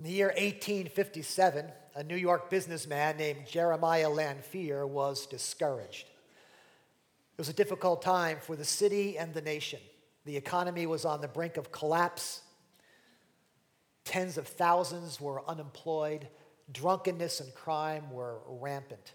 In 0.00 0.06
the 0.06 0.12
year 0.12 0.28
1857, 0.28 1.66
a 1.94 2.02
New 2.02 2.16
York 2.16 2.48
businessman 2.48 3.18
named 3.18 3.40
Jeremiah 3.46 4.08
Lanphier 4.08 4.86
was 4.86 5.26
discouraged. 5.26 6.06
It 6.06 7.36
was 7.36 7.50
a 7.50 7.52
difficult 7.52 8.00
time 8.00 8.38
for 8.40 8.56
the 8.56 8.64
city 8.64 9.18
and 9.18 9.34
the 9.34 9.42
nation. 9.42 9.78
The 10.24 10.38
economy 10.38 10.86
was 10.86 11.04
on 11.04 11.20
the 11.20 11.28
brink 11.28 11.58
of 11.58 11.70
collapse. 11.70 12.40
Tens 14.06 14.38
of 14.38 14.48
thousands 14.48 15.20
were 15.20 15.46
unemployed. 15.46 16.28
Drunkenness 16.72 17.40
and 17.40 17.54
crime 17.54 18.10
were 18.10 18.38
rampant. 18.46 19.12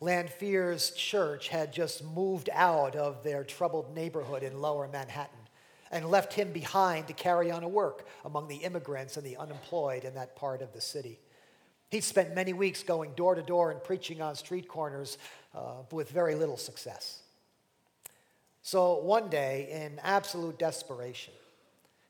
Lanphier's 0.00 0.92
church 0.92 1.48
had 1.48 1.72
just 1.72 2.04
moved 2.04 2.48
out 2.52 2.94
of 2.94 3.24
their 3.24 3.42
troubled 3.42 3.92
neighborhood 3.92 4.44
in 4.44 4.60
lower 4.60 4.86
Manhattan 4.86 5.37
and 5.90 6.06
left 6.06 6.32
him 6.32 6.52
behind 6.52 7.06
to 7.06 7.12
carry 7.12 7.50
on 7.50 7.62
a 7.62 7.68
work 7.68 8.06
among 8.24 8.48
the 8.48 8.56
immigrants 8.56 9.16
and 9.16 9.26
the 9.26 9.36
unemployed 9.36 10.04
in 10.04 10.14
that 10.14 10.36
part 10.36 10.62
of 10.62 10.72
the 10.72 10.80
city. 10.80 11.18
He'd 11.90 12.04
spent 12.04 12.34
many 12.34 12.52
weeks 12.52 12.82
going 12.82 13.12
door 13.14 13.34
to 13.34 13.42
door 13.42 13.70
and 13.70 13.82
preaching 13.82 14.20
on 14.20 14.34
street 14.34 14.68
corners 14.68 15.16
uh, 15.54 15.82
with 15.90 16.10
very 16.10 16.34
little 16.34 16.58
success. 16.58 17.22
So 18.62 18.98
one 18.98 19.30
day, 19.30 19.68
in 19.70 19.98
absolute 20.02 20.58
desperation, 20.58 21.32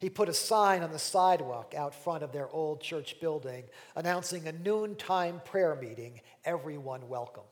he 0.01 0.11
put 0.11 0.29
a 0.29 0.35
sign 0.35 0.83
on 0.83 0.91
the 0.91 0.99
sidewalk 0.99 1.75
out 1.77 1.95
front 1.95 2.23
of 2.25 2.33
their 2.33 2.49
old 2.51 2.81
church 2.81 3.21
building 3.21 3.65
announcing 3.95 4.47
a 4.49 4.53
noontime 4.53 5.41
prayer 5.45 5.77
meeting, 5.77 6.21
everyone 6.45 7.09
welcome. 7.09 7.45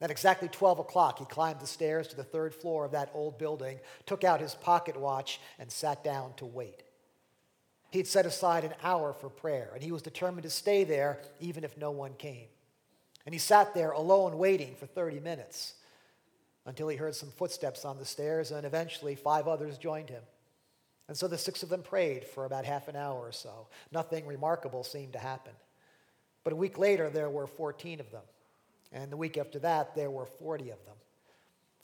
At 0.00 0.10
exactly 0.10 0.48
12 0.48 0.78
o'clock, 0.78 1.18
he 1.18 1.26
climbed 1.26 1.60
the 1.60 1.66
stairs 1.66 2.08
to 2.08 2.16
the 2.16 2.24
third 2.24 2.54
floor 2.54 2.86
of 2.86 2.92
that 2.92 3.10
old 3.12 3.38
building, 3.38 3.78
took 4.06 4.24
out 4.24 4.40
his 4.40 4.54
pocket 4.54 4.96
watch, 4.96 5.40
and 5.58 5.70
sat 5.70 6.02
down 6.02 6.32
to 6.36 6.46
wait. 6.46 6.82
He 7.90 7.98
had 7.98 8.06
set 8.06 8.24
aside 8.24 8.64
an 8.64 8.74
hour 8.82 9.12
for 9.12 9.28
prayer, 9.28 9.70
and 9.74 9.82
he 9.82 9.92
was 9.92 10.00
determined 10.00 10.44
to 10.44 10.50
stay 10.50 10.84
there 10.84 11.20
even 11.40 11.64
if 11.64 11.76
no 11.76 11.90
one 11.90 12.14
came. 12.14 12.46
And 13.26 13.34
he 13.34 13.38
sat 13.38 13.74
there 13.74 13.90
alone 13.90 14.38
waiting 14.38 14.74
for 14.74 14.86
30 14.86 15.20
minutes 15.20 15.74
until 16.64 16.88
he 16.88 16.96
heard 16.96 17.14
some 17.14 17.30
footsteps 17.30 17.84
on 17.84 17.98
the 17.98 18.04
stairs, 18.04 18.52
and 18.52 18.64
eventually 18.64 19.14
five 19.14 19.48
others 19.48 19.76
joined 19.76 20.08
him. 20.08 20.22
And 21.08 21.16
so 21.16 21.26
the 21.26 21.36
six 21.36 21.62
of 21.62 21.68
them 21.68 21.82
prayed 21.82 22.24
for 22.24 22.44
about 22.44 22.64
half 22.64 22.86
an 22.86 22.96
hour 22.96 23.18
or 23.18 23.32
so. 23.32 23.66
Nothing 23.90 24.26
remarkable 24.26 24.84
seemed 24.84 25.12
to 25.14 25.18
happen. 25.18 25.52
But 26.44 26.52
a 26.52 26.56
week 26.56 26.78
later, 26.78 27.10
there 27.10 27.28
were 27.28 27.46
14 27.46 28.00
of 28.00 28.10
them. 28.12 28.22
And 28.92 29.10
the 29.10 29.16
week 29.16 29.38
after 29.38 29.58
that, 29.60 29.94
there 29.94 30.10
were 30.10 30.26
40 30.26 30.70
of 30.70 30.84
them. 30.84 30.96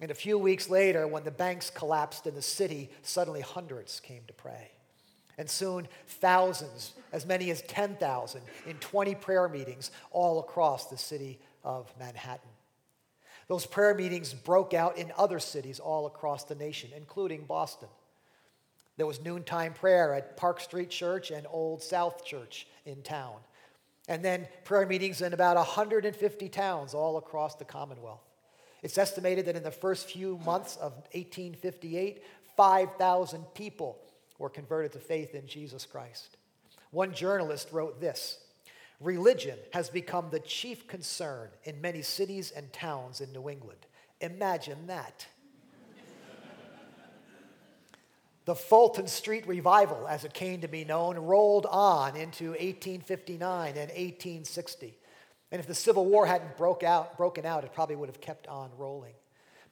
And 0.01 0.11
a 0.11 0.15
few 0.15 0.39
weeks 0.39 0.69
later, 0.69 1.07
when 1.07 1.25
the 1.25 1.31
banks 1.31 1.71
collapsed 1.71 2.27
in 2.27 2.35
the 2.35 2.43
city, 2.43 2.91
suddenly 3.03 3.41
hundreds 3.41 4.01
came 4.01 4.23
to 4.27 4.35
pray. 4.35 4.73
And 5.39 5.49
soon, 5.49 5.89
thousands, 6.07 6.95
as 7.13 7.27
many 7.27 7.51
as 7.51 7.63
10,000, 7.63 8.41
in 8.67 8.77
20 8.79 9.15
prayer 9.17 9.49
meetings 9.49 9.91
all 10.11 10.41
across 10.41 10.87
the 10.87 10.99
city 10.99 11.39
of 11.63 11.93
Manhattan. 11.99 12.51
Those 13.49 13.65
prayer 13.65 13.95
meetings 13.95 14.35
broke 14.35 14.75
out 14.75 14.99
in 14.99 15.13
other 15.17 15.39
cities 15.39 15.79
all 15.79 16.07
across 16.07 16.45
the 16.45 16.55
nation, 16.55 16.91
including 16.97 17.45
Boston. 17.45 17.89
There 18.97 19.07
was 19.07 19.21
noontime 19.21 19.73
prayer 19.73 20.15
at 20.15 20.37
Park 20.37 20.61
Street 20.61 20.91
Church 20.91 21.31
and 21.31 21.47
Old 21.51 21.83
South 21.83 22.25
Church 22.25 22.67
in 22.85 23.03
town 23.03 23.37
and 24.09 24.25
then 24.25 24.47
prayer 24.65 24.87
meetings 24.87 25.21
in 25.21 25.33
about 25.33 25.57
150 25.57 26.49
towns 26.49 26.95
all 26.95 27.17
across 27.17 27.57
the 27.57 27.65
Commonwealth. 27.65 28.23
It's 28.83 28.99
estimated 28.99 29.47
that 29.47 29.57
in 29.57 29.63
the 29.63 29.71
first 29.71 30.11
few 30.11 30.39
months 30.45 30.77
of 30.77 30.93
1858, 31.13 32.23
5,000 32.57 33.45
people 33.55 33.99
were 34.39 34.49
converted 34.49 34.93
to 34.93 34.99
faith 34.99 35.35
in 35.35 35.47
Jesus 35.47 35.85
Christ. 35.87 36.37
One 36.91 37.13
journalist 37.13 37.69
wrote 37.73 38.01
this 38.01 38.39
Religion 39.01 39.59
has 39.73 39.91
become 39.91 40.31
the 40.31 40.41
chief 40.41 40.87
concern 40.87 41.51
in 41.65 41.81
many 41.81 42.03
cities 42.03 42.51
and 42.51 42.73
towns 42.73 43.21
in 43.21 43.33
New 43.33 43.51
England. 43.51 43.81
Imagine 44.21 44.87
that. 44.87 45.27
The 48.47 48.55
Fulton 48.55 49.09
Street 49.09 49.47
Revival, 49.49 50.07
as 50.07 50.25
it 50.25 50.33
came 50.33 50.61
to 50.61 50.69
be 50.69 50.85
known, 50.85 51.19
rolled 51.19 51.67
on 51.67 52.15
into 52.15 52.51
1859 52.51 53.71
and 53.71 53.77
1860. 53.77 54.97
And 55.51 55.61
if 55.61 55.67
the 55.67 55.75
Civil 55.75 56.07
War 56.07 56.27
hadn't 56.27 56.57
broke 56.57 56.85
out, 56.85 57.17
broken 57.17 57.45
out, 57.45 57.65
it 57.65 57.75
probably 57.75 57.97
would 57.97 58.09
have 58.09 58.21
kept 58.21 58.47
on 58.47 58.71
rolling. 58.79 59.15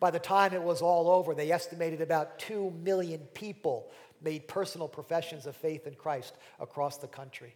By 0.00 0.10
the 0.10 0.18
time 0.18 0.52
it 0.52 0.62
was 0.62 0.82
all 0.82 1.08
over, 1.08 1.34
they 1.34 1.52
estimated 1.52 2.00
about 2.00 2.40
2 2.40 2.72
million 2.82 3.20
people 3.32 3.92
made 4.20 4.48
personal 4.48 4.88
professions 4.88 5.46
of 5.46 5.54
faith 5.54 5.86
in 5.86 5.94
Christ 5.94 6.34
across 6.58 6.96
the 6.96 7.06
country. 7.06 7.54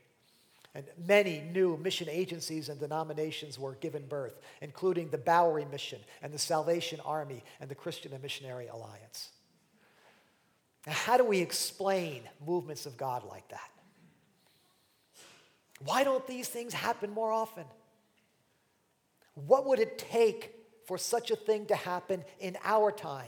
And 0.72 0.84
many 1.04 1.40
new 1.52 1.76
mission 1.78 2.08
agencies 2.08 2.68
and 2.68 2.78
denominations 2.78 3.58
were 3.58 3.74
given 3.74 4.06
birth, 4.06 4.38
including 4.60 5.10
the 5.10 5.18
Bowery 5.18 5.64
Mission 5.64 5.98
and 6.22 6.32
the 6.32 6.38
Salvation 6.38 7.00
Army 7.04 7.42
and 7.60 7.68
the 7.68 7.74
Christian 7.74 8.12
and 8.12 8.22
Missionary 8.22 8.68
Alliance. 8.68 9.30
Now, 10.88 10.94
how 10.94 11.18
do 11.18 11.24
we 11.24 11.40
explain 11.40 12.22
movements 12.46 12.86
of 12.86 12.96
God 12.96 13.22
like 13.28 13.46
that? 13.50 13.70
Why 15.84 16.02
don't 16.02 16.26
these 16.26 16.48
things 16.48 16.72
happen 16.72 17.10
more 17.10 17.30
often? 17.30 17.64
What 19.34 19.66
would 19.66 19.80
it 19.80 19.98
take 19.98 20.54
for 20.86 20.96
such 20.96 21.30
a 21.30 21.36
thing 21.36 21.66
to 21.66 21.76
happen 21.76 22.24
in 22.40 22.56
our 22.64 22.90
time, 22.90 23.26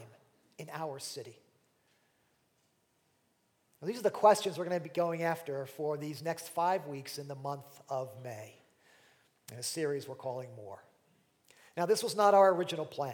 in 0.57 0.71
our 0.73 0.97
city? 0.97 1.37
Well, 3.79 3.87
these 3.89 3.99
are 3.99 4.03
the 4.03 4.09
questions 4.09 4.57
we're 4.57 4.65
going 4.65 4.79
to 4.79 4.83
be 4.83 4.89
going 4.89 5.21
after 5.21 5.67
for 5.67 5.97
these 5.97 6.23
next 6.23 6.49
five 6.49 6.87
weeks 6.87 7.19
in 7.19 7.27
the 7.27 7.35
month 7.35 7.79
of 7.89 8.09
May, 8.23 8.55
in 9.51 9.59
a 9.59 9.63
series 9.63 10.07
we're 10.07 10.15
calling 10.15 10.49
More. 10.55 10.83
Now, 11.77 11.85
this 11.85 12.01
was 12.01 12.15
not 12.15 12.33
our 12.33 12.55
original 12.55 12.87
plan. 12.87 13.13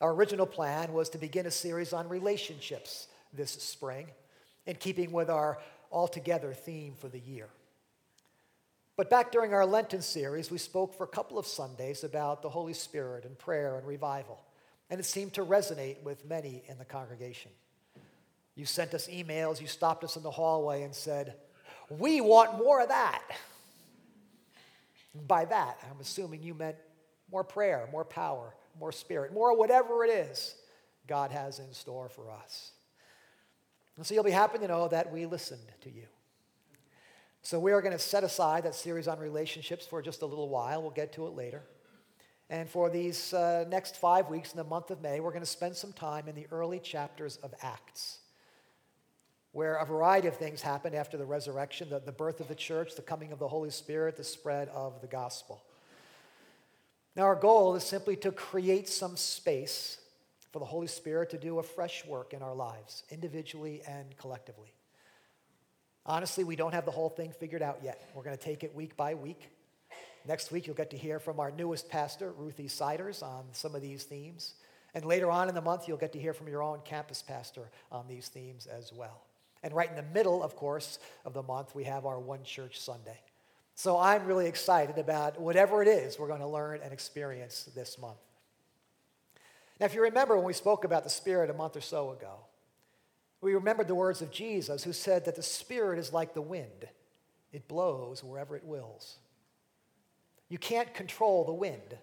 Our 0.00 0.12
original 0.12 0.46
plan 0.46 0.92
was 0.92 1.10
to 1.10 1.18
begin 1.18 1.46
a 1.46 1.50
series 1.52 1.92
on 1.92 2.08
relationships 2.08 3.06
this 3.32 3.52
spring, 3.52 4.08
in 4.66 4.76
keeping 4.76 5.12
with 5.12 5.30
our 5.30 5.58
altogether 5.90 6.52
theme 6.52 6.94
for 6.94 7.08
the 7.08 7.18
year. 7.18 7.48
But 8.96 9.10
back 9.10 9.32
during 9.32 9.54
our 9.54 9.64
Lenten 9.66 10.02
series, 10.02 10.50
we 10.50 10.58
spoke 10.58 10.94
for 10.94 11.04
a 11.04 11.08
couple 11.08 11.38
of 11.38 11.46
Sundays 11.46 12.04
about 12.04 12.42
the 12.42 12.50
Holy 12.50 12.74
Spirit 12.74 13.24
and 13.24 13.38
prayer 13.38 13.76
and 13.76 13.86
revival, 13.86 14.38
and 14.90 15.00
it 15.00 15.04
seemed 15.04 15.32
to 15.34 15.44
resonate 15.44 16.02
with 16.02 16.24
many 16.24 16.62
in 16.68 16.78
the 16.78 16.84
congregation. 16.84 17.50
You 18.54 18.66
sent 18.66 18.92
us 18.92 19.08
emails, 19.08 19.60
you 19.60 19.66
stopped 19.66 20.04
us 20.04 20.16
in 20.16 20.22
the 20.22 20.30
hallway 20.30 20.82
and 20.82 20.94
said, 20.94 21.34
We 21.88 22.20
want 22.20 22.58
more 22.58 22.82
of 22.82 22.88
that. 22.88 23.22
And 25.14 25.26
by 25.26 25.46
that, 25.46 25.78
I'm 25.90 26.00
assuming 26.00 26.42
you 26.42 26.54
meant 26.54 26.76
more 27.30 27.44
prayer, 27.44 27.88
more 27.90 28.04
power, 28.04 28.54
more 28.78 28.92
spirit, 28.92 29.32
more 29.32 29.56
whatever 29.56 30.04
it 30.04 30.10
is 30.10 30.54
God 31.06 31.30
has 31.30 31.58
in 31.58 31.72
store 31.72 32.08
for 32.08 32.30
us. 32.30 32.72
And 34.02 34.06
so 34.08 34.14
you'll 34.14 34.24
be 34.24 34.32
happy 34.32 34.58
to 34.58 34.66
know 34.66 34.88
that 34.88 35.12
we 35.12 35.26
listened 35.26 35.62
to 35.82 35.88
you. 35.88 36.06
So 37.42 37.60
we 37.60 37.70
are 37.70 37.80
going 37.80 37.92
to 37.92 38.00
set 38.00 38.24
aside 38.24 38.64
that 38.64 38.74
series 38.74 39.06
on 39.06 39.20
relationships 39.20 39.86
for 39.86 40.02
just 40.02 40.22
a 40.22 40.26
little 40.26 40.48
while. 40.48 40.82
We'll 40.82 40.90
get 40.90 41.12
to 41.12 41.28
it 41.28 41.36
later. 41.36 41.62
And 42.50 42.68
for 42.68 42.90
these 42.90 43.32
uh, 43.32 43.64
next 43.68 43.94
five 43.94 44.28
weeks 44.28 44.50
in 44.50 44.56
the 44.56 44.64
month 44.64 44.90
of 44.90 45.02
May, 45.02 45.20
we're 45.20 45.30
going 45.30 45.44
to 45.44 45.46
spend 45.46 45.76
some 45.76 45.92
time 45.92 46.26
in 46.26 46.34
the 46.34 46.48
early 46.50 46.80
chapters 46.80 47.36
of 47.44 47.54
Acts, 47.62 48.18
where 49.52 49.76
a 49.76 49.86
variety 49.86 50.26
of 50.26 50.34
things 50.34 50.62
happened 50.62 50.96
after 50.96 51.16
the 51.16 51.24
resurrection 51.24 51.88
the, 51.88 52.00
the 52.00 52.10
birth 52.10 52.40
of 52.40 52.48
the 52.48 52.56
church, 52.56 52.96
the 52.96 53.02
coming 53.02 53.30
of 53.30 53.38
the 53.38 53.46
Holy 53.46 53.70
Spirit, 53.70 54.16
the 54.16 54.24
spread 54.24 54.68
of 54.70 55.00
the 55.00 55.06
gospel. 55.06 55.62
Now, 57.14 57.22
our 57.22 57.36
goal 57.36 57.76
is 57.76 57.84
simply 57.84 58.16
to 58.16 58.32
create 58.32 58.88
some 58.88 59.16
space 59.16 59.98
for 60.52 60.58
the 60.58 60.64
Holy 60.64 60.86
Spirit 60.86 61.30
to 61.30 61.38
do 61.38 61.58
a 61.58 61.62
fresh 61.62 62.04
work 62.04 62.34
in 62.34 62.42
our 62.42 62.54
lives, 62.54 63.04
individually 63.10 63.82
and 63.88 64.16
collectively. 64.18 64.72
Honestly, 66.04 66.44
we 66.44 66.56
don't 66.56 66.74
have 66.74 66.84
the 66.84 66.90
whole 66.90 67.08
thing 67.08 67.32
figured 67.32 67.62
out 67.62 67.78
yet. 67.82 68.10
We're 68.14 68.24
going 68.24 68.36
to 68.36 68.42
take 68.42 68.62
it 68.62 68.74
week 68.74 68.96
by 68.96 69.14
week. 69.14 69.48
Next 70.26 70.52
week, 70.52 70.66
you'll 70.66 70.76
get 70.76 70.90
to 70.90 70.96
hear 70.96 71.18
from 71.18 71.40
our 71.40 71.50
newest 71.50 71.88
pastor, 71.88 72.32
Ruthie 72.32 72.68
Siders, 72.68 73.22
on 73.22 73.44
some 73.52 73.74
of 73.74 73.82
these 73.82 74.04
themes. 74.04 74.54
And 74.94 75.04
later 75.04 75.30
on 75.30 75.48
in 75.48 75.54
the 75.54 75.62
month, 75.62 75.88
you'll 75.88 75.96
get 75.96 76.12
to 76.12 76.20
hear 76.20 76.34
from 76.34 76.48
your 76.48 76.62
own 76.62 76.80
campus 76.84 77.22
pastor 77.22 77.70
on 77.90 78.06
these 78.08 78.28
themes 78.28 78.66
as 78.66 78.92
well. 78.92 79.22
And 79.62 79.72
right 79.72 79.88
in 79.88 79.96
the 79.96 80.02
middle, 80.14 80.42
of 80.42 80.54
course, 80.56 80.98
of 81.24 81.34
the 81.34 81.42
month, 81.42 81.74
we 81.74 81.84
have 81.84 82.04
our 82.04 82.18
One 82.18 82.42
Church 82.44 82.80
Sunday. 82.80 83.18
So 83.74 83.98
I'm 83.98 84.26
really 84.26 84.46
excited 84.46 84.98
about 84.98 85.40
whatever 85.40 85.82
it 85.82 85.88
is 85.88 86.18
we're 86.18 86.28
going 86.28 86.40
to 86.40 86.46
learn 86.46 86.80
and 86.82 86.92
experience 86.92 87.70
this 87.74 87.98
month. 87.98 88.18
Now, 89.82 89.86
if 89.86 89.94
you 89.96 90.02
remember 90.02 90.36
when 90.36 90.44
we 90.44 90.52
spoke 90.52 90.84
about 90.84 91.02
the 91.02 91.10
Spirit 91.10 91.50
a 91.50 91.54
month 91.54 91.76
or 91.76 91.80
so 91.80 92.12
ago, 92.12 92.36
we 93.40 93.54
remembered 93.54 93.88
the 93.88 93.96
words 93.96 94.22
of 94.22 94.30
Jesus 94.30 94.84
who 94.84 94.92
said 94.92 95.24
that 95.24 95.34
the 95.34 95.42
Spirit 95.42 95.98
is 95.98 96.12
like 96.12 96.34
the 96.34 96.40
wind, 96.40 96.86
it 97.50 97.66
blows 97.66 98.22
wherever 98.22 98.54
it 98.54 98.62
wills. 98.62 99.18
You 100.48 100.56
can't 100.56 100.94
control 100.94 101.44
the 101.44 101.52
wind, 101.52 101.98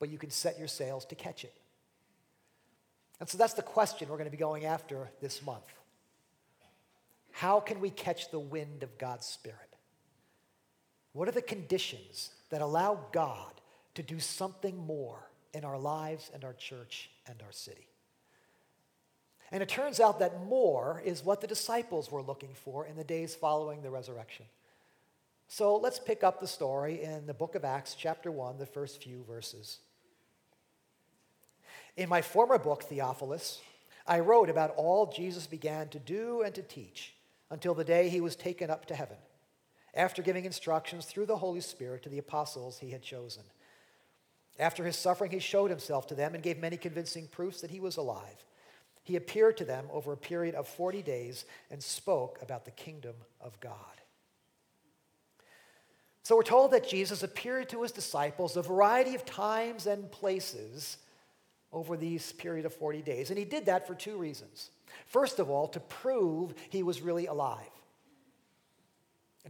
but 0.00 0.08
you 0.08 0.18
can 0.18 0.30
set 0.30 0.58
your 0.58 0.66
sails 0.66 1.04
to 1.04 1.14
catch 1.14 1.44
it. 1.44 1.54
And 3.20 3.28
so 3.28 3.38
that's 3.38 3.54
the 3.54 3.62
question 3.62 4.08
we're 4.08 4.16
going 4.16 4.24
to 4.24 4.32
be 4.32 4.36
going 4.36 4.64
after 4.64 5.12
this 5.20 5.46
month. 5.46 5.72
how 7.30 7.60
can 7.60 7.78
we 7.78 7.90
catch 7.90 8.32
the 8.32 8.40
wind 8.40 8.82
of 8.82 8.98
God's 8.98 9.26
Spirit? 9.26 9.76
What 11.12 11.28
are 11.28 11.30
the 11.30 11.40
conditions 11.40 12.30
that 12.50 12.62
allow 12.62 12.98
God 13.12 13.60
to 13.94 14.02
do 14.02 14.18
something 14.18 14.76
more 14.76 15.30
in 15.54 15.64
our 15.64 15.78
lives 15.78 16.30
and 16.34 16.44
our 16.44 16.52
church 16.52 17.10
and 17.26 17.40
our 17.42 17.52
city? 17.52 17.88
And 19.50 19.62
it 19.62 19.68
turns 19.68 20.00
out 20.00 20.18
that 20.18 20.44
more 20.46 21.00
is 21.04 21.24
what 21.24 21.40
the 21.40 21.46
disciples 21.46 22.10
were 22.10 22.22
looking 22.22 22.54
for 22.54 22.86
in 22.86 22.96
the 22.96 23.04
days 23.04 23.34
following 23.34 23.82
the 23.82 23.90
resurrection. 23.90 24.46
So 25.46 25.76
let's 25.76 26.00
pick 26.00 26.24
up 26.24 26.40
the 26.40 26.46
story 26.46 27.02
in 27.02 27.26
the 27.26 27.34
book 27.34 27.54
of 27.54 27.64
Acts, 27.64 27.94
chapter 27.94 28.30
1, 28.30 28.58
the 28.58 28.66
first 28.66 29.02
few 29.02 29.22
verses. 29.24 29.78
In 31.96 32.08
my 32.08 32.22
former 32.22 32.58
book, 32.58 32.82
Theophilus, 32.82 33.60
I 34.06 34.20
wrote 34.20 34.50
about 34.50 34.74
all 34.76 35.06
Jesus 35.06 35.46
began 35.46 35.88
to 35.88 35.98
do 35.98 36.42
and 36.42 36.54
to 36.54 36.62
teach 36.62 37.14
until 37.50 37.74
the 37.74 37.84
day 37.84 38.08
he 38.08 38.20
was 38.20 38.34
taken 38.34 38.70
up 38.70 38.86
to 38.86 38.94
heaven, 38.94 39.18
after 39.94 40.22
giving 40.22 40.44
instructions 40.44 41.04
through 41.04 41.26
the 41.26 41.36
Holy 41.36 41.60
Spirit 41.60 42.02
to 42.02 42.08
the 42.08 42.18
apostles 42.18 42.78
he 42.78 42.90
had 42.90 43.02
chosen. 43.02 43.44
After 44.58 44.84
his 44.84 44.96
suffering, 44.96 45.32
he 45.32 45.40
showed 45.40 45.70
himself 45.70 46.06
to 46.08 46.14
them 46.14 46.34
and 46.34 46.42
gave 46.42 46.58
many 46.58 46.76
convincing 46.76 47.26
proofs 47.26 47.60
that 47.60 47.70
he 47.70 47.80
was 47.80 47.96
alive. 47.96 48.44
He 49.02 49.16
appeared 49.16 49.56
to 49.58 49.64
them 49.64 49.86
over 49.92 50.12
a 50.12 50.16
period 50.16 50.54
of 50.54 50.66
40 50.66 51.02
days 51.02 51.44
and 51.70 51.82
spoke 51.82 52.38
about 52.40 52.64
the 52.64 52.70
kingdom 52.70 53.14
of 53.40 53.58
God. 53.60 53.76
So 56.22 56.36
we're 56.36 56.42
told 56.42 56.70
that 56.70 56.88
Jesus 56.88 57.22
appeared 57.22 57.68
to 57.68 57.82
his 57.82 57.92
disciples 57.92 58.56
a 58.56 58.62
variety 58.62 59.14
of 59.14 59.26
times 59.26 59.86
and 59.86 60.10
places 60.10 60.96
over 61.70 61.98
these 61.98 62.32
period 62.32 62.64
of 62.64 62.72
40 62.72 63.02
days. 63.02 63.28
And 63.28 63.38
he 63.38 63.44
did 63.44 63.66
that 63.66 63.86
for 63.86 63.94
two 63.94 64.16
reasons. 64.16 64.70
First 65.06 65.38
of 65.38 65.50
all, 65.50 65.68
to 65.68 65.80
prove 65.80 66.54
he 66.70 66.82
was 66.82 67.02
really 67.02 67.26
alive. 67.26 67.58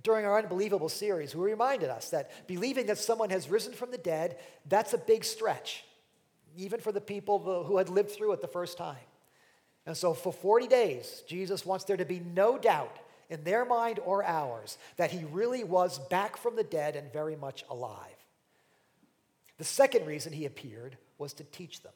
During 0.02 0.26
our 0.26 0.38
Unbelievable 0.38 0.88
series, 0.88 1.34
we 1.34 1.44
reminded 1.44 1.88
us 1.88 2.10
that 2.10 2.48
believing 2.48 2.86
that 2.86 2.98
someone 2.98 3.30
has 3.30 3.48
risen 3.48 3.72
from 3.72 3.90
the 3.90 3.98
dead, 3.98 4.38
that's 4.66 4.92
a 4.92 4.98
big 4.98 5.24
stretch, 5.24 5.84
even 6.56 6.80
for 6.80 6.90
the 6.90 7.00
people 7.00 7.64
who 7.64 7.76
had 7.76 7.88
lived 7.88 8.10
through 8.10 8.32
it 8.32 8.40
the 8.40 8.48
first 8.48 8.76
time. 8.76 8.96
And 9.86 9.96
so 9.96 10.12
for 10.12 10.32
40 10.32 10.66
days, 10.66 11.22
Jesus 11.28 11.64
wants 11.64 11.84
there 11.84 11.96
to 11.96 12.04
be 12.04 12.18
no 12.18 12.58
doubt 12.58 12.98
in 13.30 13.44
their 13.44 13.64
mind 13.64 14.00
or 14.04 14.24
ours 14.24 14.78
that 14.96 15.10
he 15.10 15.24
really 15.26 15.62
was 15.62 15.98
back 16.10 16.36
from 16.36 16.56
the 16.56 16.64
dead 16.64 16.96
and 16.96 17.12
very 17.12 17.36
much 17.36 17.64
alive. 17.70 17.98
The 19.58 19.64
second 19.64 20.06
reason 20.06 20.32
he 20.32 20.46
appeared 20.46 20.96
was 21.18 21.32
to 21.34 21.44
teach 21.44 21.82
them, 21.82 21.92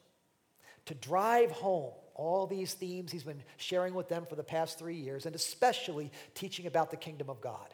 to 0.85 0.93
drive 0.95 1.51
home 1.51 1.91
all 2.15 2.47
these 2.47 2.73
themes 2.73 3.11
he's 3.11 3.23
been 3.23 3.43
sharing 3.57 3.93
with 3.93 4.07
them 4.07 4.25
for 4.25 4.35
the 4.35 4.43
past 4.43 4.79
three 4.79 4.95
years, 4.95 5.25
and 5.25 5.35
especially 5.35 6.11
teaching 6.33 6.65
about 6.65 6.91
the 6.91 6.97
kingdom 6.97 7.29
of 7.29 7.41
God. 7.41 7.73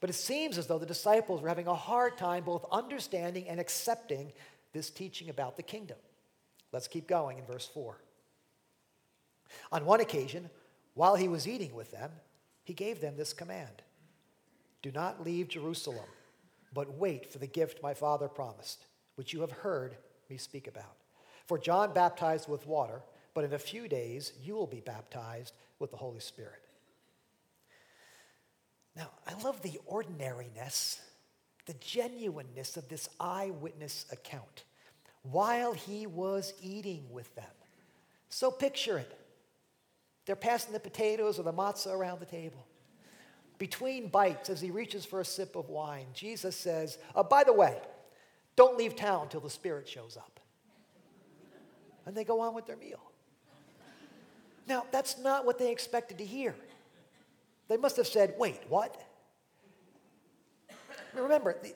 But 0.00 0.10
it 0.10 0.14
seems 0.14 0.58
as 0.58 0.66
though 0.66 0.78
the 0.78 0.86
disciples 0.86 1.42
were 1.42 1.48
having 1.48 1.66
a 1.66 1.74
hard 1.74 2.16
time 2.16 2.44
both 2.44 2.64
understanding 2.70 3.48
and 3.48 3.58
accepting 3.58 4.32
this 4.72 4.90
teaching 4.90 5.28
about 5.28 5.56
the 5.56 5.62
kingdom. 5.62 5.96
Let's 6.72 6.88
keep 6.88 7.06
going 7.06 7.38
in 7.38 7.44
verse 7.44 7.66
4. 7.66 7.98
On 9.72 9.84
one 9.84 10.00
occasion, 10.00 10.50
while 10.94 11.16
he 11.16 11.28
was 11.28 11.48
eating 11.48 11.74
with 11.74 11.90
them, 11.90 12.10
he 12.64 12.74
gave 12.74 13.00
them 13.00 13.16
this 13.16 13.32
command 13.32 13.82
Do 14.82 14.92
not 14.92 15.24
leave 15.24 15.48
Jerusalem, 15.48 16.08
but 16.72 16.98
wait 16.98 17.32
for 17.32 17.38
the 17.38 17.46
gift 17.46 17.82
my 17.82 17.94
father 17.94 18.28
promised, 18.28 18.84
which 19.16 19.32
you 19.32 19.40
have 19.40 19.52
heard 19.52 19.96
me 20.28 20.36
speak 20.36 20.66
about. 20.66 20.96
For 21.46 21.58
John 21.58 21.94
baptized 21.94 22.48
with 22.48 22.66
water, 22.66 23.02
but 23.32 23.44
in 23.44 23.54
a 23.54 23.58
few 23.58 23.88
days 23.88 24.34
you 24.42 24.54
will 24.54 24.66
be 24.66 24.80
baptized 24.80 25.54
with 25.78 25.90
the 25.90 25.96
Holy 25.96 26.20
Spirit. 26.20 26.67
Now, 28.98 29.10
I 29.28 29.40
love 29.44 29.62
the 29.62 29.78
ordinariness, 29.86 31.00
the 31.66 31.74
genuineness 31.74 32.76
of 32.76 32.88
this 32.88 33.08
eyewitness 33.20 34.06
account 34.10 34.64
while 35.22 35.72
he 35.72 36.06
was 36.06 36.52
eating 36.60 37.04
with 37.12 37.32
them. 37.36 37.44
So 38.28 38.50
picture 38.50 38.98
it. 38.98 39.16
They're 40.26 40.36
passing 40.36 40.72
the 40.72 40.80
potatoes 40.80 41.38
or 41.38 41.44
the 41.44 41.52
matzah 41.52 41.94
around 41.94 42.18
the 42.18 42.26
table. 42.26 42.66
Between 43.58 44.08
bites, 44.08 44.50
as 44.50 44.60
he 44.60 44.70
reaches 44.70 45.04
for 45.04 45.20
a 45.20 45.24
sip 45.24 45.54
of 45.54 45.68
wine, 45.68 46.06
Jesus 46.12 46.56
says, 46.56 46.98
oh, 47.14 47.22
By 47.22 47.44
the 47.44 47.52
way, 47.52 47.78
don't 48.56 48.76
leave 48.76 48.96
town 48.96 49.22
until 49.22 49.40
the 49.40 49.50
Spirit 49.50 49.88
shows 49.88 50.16
up. 50.16 50.40
And 52.04 52.16
they 52.16 52.24
go 52.24 52.40
on 52.40 52.54
with 52.54 52.66
their 52.66 52.76
meal. 52.76 53.00
Now, 54.66 54.86
that's 54.90 55.18
not 55.18 55.46
what 55.46 55.58
they 55.58 55.70
expected 55.70 56.18
to 56.18 56.24
hear. 56.24 56.54
They 57.68 57.76
must 57.76 57.96
have 57.96 58.06
said, 58.06 58.34
Wait, 58.38 58.60
what? 58.68 59.00
Remember, 61.14 61.56
the, 61.62 61.74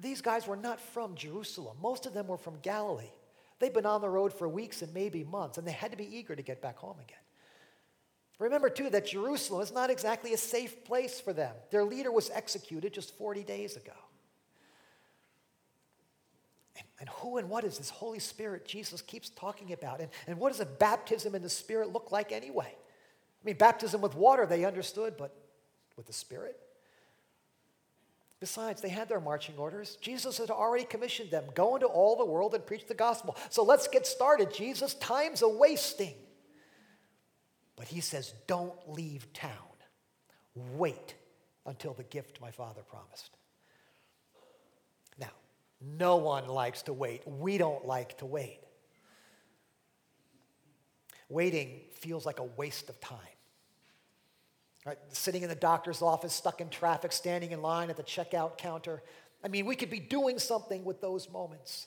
these 0.00 0.20
guys 0.20 0.46
were 0.46 0.56
not 0.56 0.80
from 0.80 1.14
Jerusalem. 1.14 1.76
Most 1.80 2.06
of 2.06 2.14
them 2.14 2.26
were 2.26 2.38
from 2.38 2.58
Galilee. 2.62 3.12
They'd 3.58 3.72
been 3.72 3.86
on 3.86 4.00
the 4.00 4.08
road 4.08 4.32
for 4.32 4.48
weeks 4.48 4.82
and 4.82 4.92
maybe 4.92 5.24
months, 5.24 5.56
and 5.56 5.66
they 5.66 5.72
had 5.72 5.92
to 5.92 5.96
be 5.96 6.16
eager 6.16 6.34
to 6.34 6.42
get 6.42 6.60
back 6.60 6.76
home 6.76 6.96
again. 7.00 7.18
Remember, 8.38 8.68
too, 8.68 8.90
that 8.90 9.06
Jerusalem 9.06 9.62
is 9.62 9.72
not 9.72 9.88
exactly 9.88 10.34
a 10.34 10.36
safe 10.36 10.84
place 10.84 11.20
for 11.20 11.32
them. 11.32 11.54
Their 11.70 11.84
leader 11.84 12.10
was 12.10 12.28
executed 12.30 12.92
just 12.92 13.16
40 13.16 13.44
days 13.44 13.76
ago. 13.76 13.92
And, 16.76 16.86
and 16.98 17.08
who 17.08 17.36
and 17.36 17.48
what 17.48 17.62
is 17.62 17.78
this 17.78 17.90
Holy 17.90 18.18
Spirit 18.18 18.66
Jesus 18.66 19.00
keeps 19.00 19.30
talking 19.30 19.72
about? 19.72 20.00
And, 20.00 20.08
and 20.26 20.38
what 20.38 20.50
does 20.50 20.60
a 20.60 20.66
baptism 20.66 21.36
in 21.36 21.42
the 21.42 21.48
Spirit 21.48 21.92
look 21.92 22.10
like 22.10 22.32
anyway? 22.32 22.74
I 23.42 23.46
mean, 23.46 23.56
baptism 23.56 24.00
with 24.00 24.14
water, 24.14 24.46
they 24.46 24.64
understood, 24.64 25.16
but 25.16 25.34
with 25.96 26.06
the 26.06 26.12
Spirit? 26.12 26.58
Besides, 28.38 28.80
they 28.80 28.88
had 28.88 29.08
their 29.08 29.20
marching 29.20 29.56
orders. 29.56 29.96
Jesus 30.00 30.38
had 30.38 30.50
already 30.50 30.84
commissioned 30.84 31.30
them 31.30 31.44
go 31.54 31.76
into 31.76 31.86
all 31.86 32.16
the 32.16 32.24
world 32.24 32.54
and 32.54 32.66
preach 32.66 32.86
the 32.86 32.94
gospel. 32.94 33.36
So 33.50 33.62
let's 33.62 33.86
get 33.86 34.06
started, 34.06 34.52
Jesus. 34.52 34.94
Time's 34.94 35.42
a 35.42 35.48
wasting. 35.48 36.14
But 37.76 37.86
he 37.86 38.00
says, 38.00 38.34
don't 38.46 38.74
leave 38.88 39.32
town. 39.32 39.52
Wait 40.54 41.14
until 41.66 41.94
the 41.94 42.02
gift 42.02 42.40
my 42.40 42.50
father 42.50 42.82
promised. 42.82 43.30
Now, 45.18 45.30
no 45.80 46.16
one 46.16 46.48
likes 46.48 46.82
to 46.82 46.92
wait. 46.92 47.22
We 47.26 47.58
don't 47.58 47.86
like 47.86 48.18
to 48.18 48.26
wait. 48.26 48.58
Waiting 51.28 51.80
feels 51.94 52.26
like 52.26 52.40
a 52.40 52.44
waste 52.44 52.88
of 52.88 53.00
time. 53.00 53.18
Right? 54.84 54.98
Sitting 55.10 55.42
in 55.42 55.48
the 55.48 55.54
doctor's 55.54 56.02
office, 56.02 56.32
stuck 56.32 56.60
in 56.60 56.68
traffic, 56.68 57.12
standing 57.12 57.52
in 57.52 57.62
line 57.62 57.88
at 57.90 57.96
the 57.96 58.02
checkout 58.02 58.58
counter. 58.58 59.02
I 59.44 59.48
mean, 59.48 59.66
we 59.66 59.76
could 59.76 59.90
be 59.90 60.00
doing 60.00 60.38
something 60.38 60.84
with 60.84 61.00
those 61.00 61.30
moments. 61.30 61.86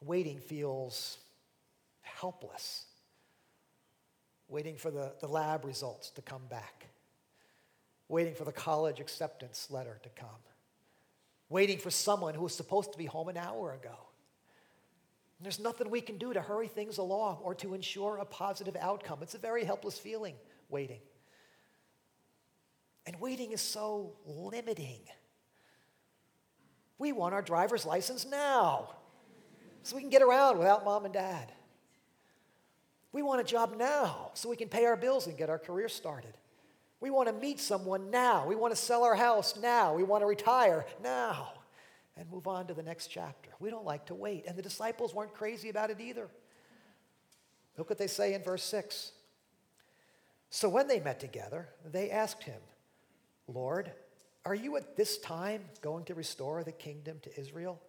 Waiting 0.00 0.38
feels 0.38 1.18
helpless 2.02 2.84
waiting 4.48 4.76
for 4.76 4.90
the, 4.90 5.12
the 5.20 5.28
lab 5.28 5.64
results 5.64 6.10
to 6.10 6.22
come 6.22 6.42
back, 6.48 6.88
waiting 8.08 8.34
for 8.34 8.44
the 8.44 8.52
college 8.52 8.98
acceptance 8.98 9.68
letter 9.70 10.00
to 10.02 10.08
come, 10.10 10.28
waiting 11.50 11.78
for 11.78 11.90
someone 11.90 12.34
who 12.34 12.42
was 12.42 12.54
supposed 12.54 12.92
to 12.92 12.98
be 12.98 13.04
home 13.04 13.28
an 13.28 13.36
hour 13.36 13.74
ago. 13.74 13.96
And 15.38 15.44
there's 15.44 15.60
nothing 15.60 15.90
we 15.90 16.00
can 16.00 16.18
do 16.18 16.32
to 16.32 16.40
hurry 16.40 16.66
things 16.66 16.98
along 16.98 17.38
or 17.42 17.54
to 17.56 17.74
ensure 17.74 18.16
a 18.16 18.24
positive 18.24 18.76
outcome. 18.80 19.18
It's 19.22 19.34
a 19.34 19.38
very 19.38 19.64
helpless 19.64 19.98
feeling, 19.98 20.34
waiting. 20.68 21.00
And 23.06 23.18
waiting 23.20 23.52
is 23.52 23.60
so 23.60 24.12
limiting. 24.26 25.00
We 26.98 27.12
want 27.12 27.34
our 27.34 27.42
driver's 27.42 27.86
license 27.86 28.26
now 28.26 28.90
so 29.82 29.96
we 29.96 30.02
can 30.02 30.10
get 30.10 30.22
around 30.22 30.58
without 30.58 30.84
mom 30.84 31.04
and 31.04 31.14
dad. 31.14 31.52
We 33.12 33.22
want 33.22 33.40
a 33.40 33.44
job 33.44 33.74
now 33.78 34.30
so 34.34 34.48
we 34.48 34.56
can 34.56 34.68
pay 34.68 34.84
our 34.84 34.96
bills 34.96 35.26
and 35.26 35.36
get 35.36 35.48
our 35.48 35.58
career 35.58 35.88
started. 35.88 36.34
We 37.00 37.10
want 37.10 37.28
to 37.28 37.32
meet 37.32 37.60
someone 37.60 38.10
now. 38.10 38.46
We 38.46 38.56
want 38.56 38.74
to 38.74 38.80
sell 38.80 39.04
our 39.04 39.14
house 39.14 39.56
now. 39.60 39.94
We 39.94 40.02
want 40.02 40.22
to 40.22 40.26
retire 40.26 40.84
now 41.02 41.52
and 42.16 42.28
move 42.30 42.46
on 42.46 42.66
to 42.66 42.74
the 42.74 42.82
next 42.82 43.06
chapter. 43.06 43.50
We 43.60 43.70
don't 43.70 43.84
like 43.84 44.06
to 44.06 44.14
wait. 44.14 44.44
And 44.46 44.56
the 44.56 44.62
disciples 44.62 45.14
weren't 45.14 45.32
crazy 45.32 45.68
about 45.68 45.90
it 45.90 46.00
either. 46.00 46.28
Look 47.76 47.88
what 47.88 47.98
they 47.98 48.08
say 48.08 48.34
in 48.34 48.42
verse 48.42 48.64
6. 48.64 49.12
So 50.50 50.68
when 50.68 50.88
they 50.88 51.00
met 51.00 51.20
together, 51.20 51.68
they 51.84 52.10
asked 52.10 52.42
him, 52.42 52.60
Lord, 53.46 53.92
are 54.44 54.54
you 54.54 54.76
at 54.76 54.96
this 54.96 55.18
time 55.18 55.62
going 55.82 56.04
to 56.06 56.14
restore 56.14 56.64
the 56.64 56.72
kingdom 56.72 57.18
to 57.22 57.40
Israel? 57.40 57.80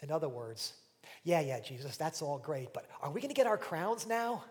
In 0.00 0.10
other 0.10 0.28
words, 0.28 0.74
yeah, 1.22 1.40
yeah, 1.40 1.60
Jesus, 1.60 1.96
that's 1.96 2.20
all 2.20 2.38
great, 2.38 2.72
but 2.72 2.86
are 3.00 3.10
we 3.10 3.20
going 3.20 3.32
to 3.32 3.34
get 3.34 3.46
our 3.46 3.56
crowns 3.56 4.06
now? 4.06 4.44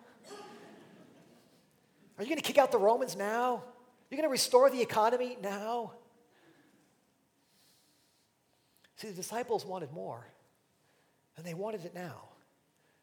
Are 2.17 2.23
you 2.23 2.29
going 2.29 2.41
to 2.41 2.47
kick 2.47 2.57
out 2.57 2.71
the 2.71 2.77
Romans 2.77 3.15
now? 3.15 3.63
You're 4.09 4.17
going 4.17 4.27
to 4.27 4.31
restore 4.31 4.69
the 4.69 4.81
economy 4.81 5.37
now? 5.41 5.93
See, 8.97 9.09
the 9.09 9.13
disciples 9.15 9.65
wanted 9.65 9.91
more, 9.91 10.25
and 11.35 11.45
they 11.45 11.53
wanted 11.55 11.83
it 11.85 11.93
now. 11.93 12.29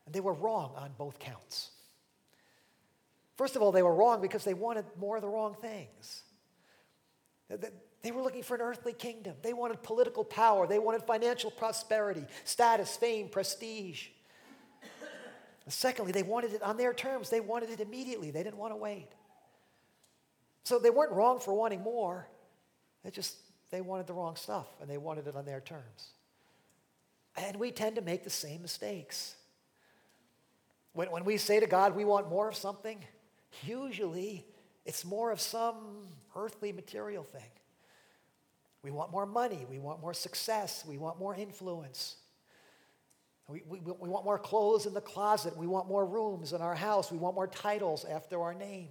And 0.07 0.15
they 0.15 0.21
were 0.21 0.33
wrong 0.33 0.73
on 0.77 0.93
both 0.97 1.19
counts. 1.19 1.71
First 3.41 3.57
of 3.57 3.63
all, 3.63 3.73
they 3.73 3.83
were 3.83 3.95
wrong 3.95 4.21
because 4.21 4.45
they 4.45 4.53
wanted 4.53 4.85
more 4.99 5.17
of 5.17 5.23
the 5.23 5.29
wrong 5.31 5.57
things. 5.59 6.25
They 8.03 8.11
were 8.11 8.21
looking 8.21 8.43
for 8.43 8.55
an 8.55 8.61
earthly 8.61 8.93
kingdom. 8.93 9.35
They 9.41 9.55
wanted 9.55 9.83
political 9.83 10.25
power. 10.25 10.67
They 10.67 10.79
wanted 10.79 11.05
financial 11.05 11.51
prosperity, 11.51 12.27
status, 12.45 12.99
fame, 12.99 13.31
prestige. 13.31 14.09
And 15.65 15.73
secondly, 15.73 16.13
they 16.13 16.23
wanted 16.23 16.53
it 16.53 16.63
on 16.63 16.77
their 16.77 16.93
terms. 16.93 17.31
They 17.31 17.41
wanted 17.41 17.71
it 17.71 17.81
immediately. 17.81 18.31
They 18.31 18.43
didn't 18.43 18.59
want 18.59 18.75
to 18.75 18.77
wait. 18.77 19.09
So 20.65 20.79
they 20.79 20.91
weren't 20.91 21.13
wrong 21.13 21.41
for 21.41 21.55
wanting 21.55 21.81
more. 21.81 22.29
They 23.03 23.11
just 23.11 23.37
they 23.71 23.81
wanted 23.81 24.07
the 24.07 24.13
wrong 24.13 24.37
stuff 24.37 24.67
and 24.83 24.91
they 24.91 24.99
wanted 24.99 25.27
it 25.27 25.35
on 25.35 25.47
their 25.47 25.63
terms. 25.63 26.11
And 27.39 27.57
we 27.57 27.71
tend 27.71 27.97
to 27.97 28.03
make 28.03 28.23
the 28.23 28.29
same 28.29 28.61
mistakes. 28.61 29.35
When, 30.93 31.11
when 31.11 31.25
we 31.25 31.39
say 31.39 31.59
to 31.59 31.67
God 31.67 31.97
we 31.97 32.05
want 32.05 32.29
more 32.29 32.47
of 32.47 32.55
something, 32.55 33.03
usually 33.63 34.45
it's 34.85 35.05
more 35.05 35.31
of 35.31 35.41
some 35.41 36.07
earthly 36.35 36.73
material 36.73 37.25
thing. 37.25 37.43
We 38.83 38.91
want 38.91 39.13
more 39.13 39.27
money. 39.27 39.67
We 39.69 39.79
want 39.79 40.01
more 40.01 40.15
success. 40.15 40.85
We 40.87 40.97
want 40.97 41.19
more 41.19 41.35
influence. 41.35 42.17
We, 43.49 43.63
we, 43.69 43.81
we 43.81 44.09
want 44.09 44.25
more 44.25 44.39
clothes 44.39 44.87
in 44.87 44.95
the 44.95 45.01
closet. 45.01 45.57
We 45.57 45.67
want 45.67 45.89
more 45.89 46.07
rooms 46.07 46.53
in 46.53 46.61
our 46.63 46.75
house. 46.75 47.11
We 47.11 47.19
want 47.19 47.35
more 47.35 47.49
titles 47.49 48.05
after 48.05 48.41
our 48.41 48.55
name. 48.55 48.89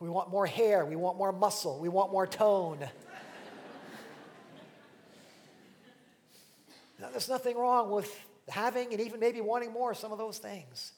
We 0.00 0.08
want 0.08 0.30
more 0.30 0.46
hair. 0.46 0.84
We 0.84 0.96
want 0.96 1.18
more 1.18 1.30
muscle. 1.30 1.78
We 1.78 1.88
want 1.88 2.10
more 2.10 2.26
tone. 2.26 2.78
now, 7.00 7.10
there's 7.10 7.28
nothing 7.28 7.56
wrong 7.56 7.90
with 7.90 8.10
having 8.48 8.92
and 8.92 9.00
even 9.00 9.20
maybe 9.20 9.40
wanting 9.40 9.72
more 9.72 9.94
some 9.94 10.10
of 10.10 10.18
those 10.18 10.38
things. 10.38 10.92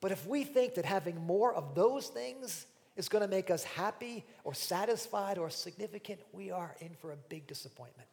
But 0.00 0.12
if 0.12 0.26
we 0.26 0.44
think 0.44 0.74
that 0.74 0.84
having 0.84 1.16
more 1.26 1.54
of 1.54 1.74
those 1.74 2.08
things 2.08 2.66
is 2.96 3.08
going 3.08 3.22
to 3.22 3.28
make 3.28 3.50
us 3.50 3.64
happy 3.64 4.24
or 4.44 4.54
satisfied 4.54 5.38
or 5.38 5.50
significant, 5.50 6.20
we 6.32 6.50
are 6.50 6.74
in 6.80 6.90
for 7.00 7.12
a 7.12 7.16
big 7.16 7.46
disappointment. 7.46 8.08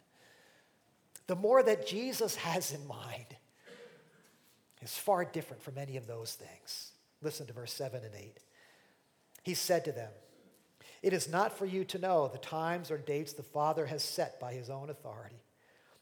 The 1.28 1.36
more 1.36 1.64
that 1.64 1.88
Jesus 1.88 2.36
has 2.36 2.72
in 2.72 2.86
mind 2.88 3.36
is 4.82 4.98
far 4.98 5.26
different 5.26 5.64
from 5.64 5.78
any 5.78 5.98
of 5.98 6.06
those 6.06 6.34
things. 6.34 6.92
Listen 7.22 7.48
to 7.48 7.54
verse 7.54 7.74
7 7.74 8.04
and 8.04 8.14
8. 8.14 8.38
He 9.42 9.54
said 9.54 9.86
to 9.86 9.92
them, 9.92 10.12
It 11.02 11.14
is 11.14 11.30
not 11.30 11.58
for 11.58 11.66
you 11.66 11.84
to 11.86 12.00
know 12.00 12.28
the 12.28 12.38
times 12.38 12.92
or 12.92 12.98
dates 12.98 13.34
the 13.34 13.44
Father 13.44 13.88
has 13.88 14.04
set 14.04 14.40
by 14.40 14.54
his 14.54 14.70
own 14.70 14.90
authority, 14.90 15.42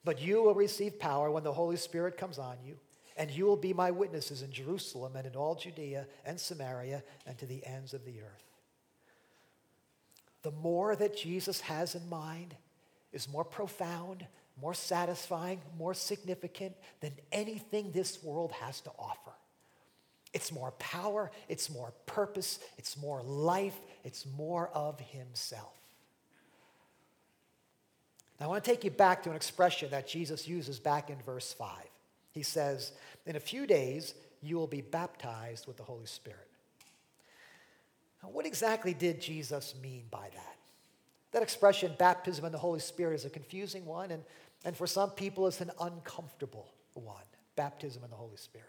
but 0.03 0.21
you 0.21 0.43
will 0.43 0.55
receive 0.55 0.99
power 0.99 1.31
when 1.31 1.43
the 1.43 1.53
Holy 1.53 1.77
Spirit 1.77 2.17
comes 2.17 2.37
on 2.37 2.57
you, 2.65 2.77
and 3.17 3.29
you 3.31 3.45
will 3.45 3.57
be 3.57 3.73
my 3.73 3.91
witnesses 3.91 4.41
in 4.41 4.51
Jerusalem 4.51 5.15
and 5.15 5.27
in 5.27 5.35
all 5.35 5.55
Judea 5.55 6.07
and 6.25 6.39
Samaria 6.39 7.03
and 7.27 7.37
to 7.37 7.45
the 7.45 7.65
ends 7.65 7.93
of 7.93 8.05
the 8.05 8.19
earth 8.21 8.53
the 10.43 10.51
more 10.51 10.95
that 10.95 11.17
Jesus 11.17 11.61
has 11.61 11.95
in 11.95 12.07
mind 12.09 12.53
is 13.11 13.27
more 13.27 13.45
profound, 13.45 14.25
more 14.61 14.73
satisfying, 14.73 15.61
more 15.77 15.93
significant 15.93 16.75
than 16.99 17.13
anything 17.31 17.91
this 17.91 18.21
world 18.21 18.51
has 18.51 18.81
to 18.81 18.91
offer. 18.99 19.31
It's 20.33 20.51
more 20.51 20.71
power, 20.71 21.31
it's 21.47 21.69
more 21.69 21.93
purpose, 22.05 22.59
it's 22.77 22.97
more 22.97 23.21
life, 23.23 23.77
it's 24.03 24.25
more 24.37 24.69
of 24.69 24.99
Himself. 24.99 25.73
Now, 28.39 28.47
I 28.47 28.49
want 28.49 28.63
to 28.63 28.69
take 28.69 28.83
you 28.83 28.91
back 28.91 29.23
to 29.23 29.29
an 29.29 29.35
expression 29.35 29.91
that 29.91 30.07
Jesus 30.07 30.47
uses 30.47 30.79
back 30.79 31.09
in 31.09 31.17
verse 31.21 31.53
5. 31.53 31.69
He 32.33 32.43
says, 32.43 32.91
In 33.25 33.35
a 33.35 33.39
few 33.39 33.65
days, 33.65 34.13
you 34.41 34.57
will 34.57 34.67
be 34.67 34.81
baptized 34.81 35.67
with 35.67 35.77
the 35.77 35.83
Holy 35.83 36.05
Spirit. 36.05 36.49
Now, 38.21 38.29
what 38.29 38.45
exactly 38.45 38.93
did 38.93 39.21
Jesus 39.21 39.75
mean 39.81 40.03
by 40.11 40.29
that? 40.33 40.55
That 41.31 41.43
expression, 41.43 41.93
baptism 41.97 42.45
in 42.45 42.51
the 42.51 42.57
Holy 42.57 42.79
Spirit, 42.79 43.15
is 43.15 43.25
a 43.25 43.29
confusing 43.29 43.85
one, 43.85 44.11
and, 44.11 44.23
and 44.65 44.75
for 44.75 44.87
some 44.87 45.11
people, 45.11 45.47
it's 45.47 45.61
an 45.61 45.71
uncomfortable 45.79 46.73
one 46.93 47.23
baptism 47.55 48.03
in 48.03 48.09
the 48.09 48.15
Holy 48.15 48.37
Spirit. 48.37 48.67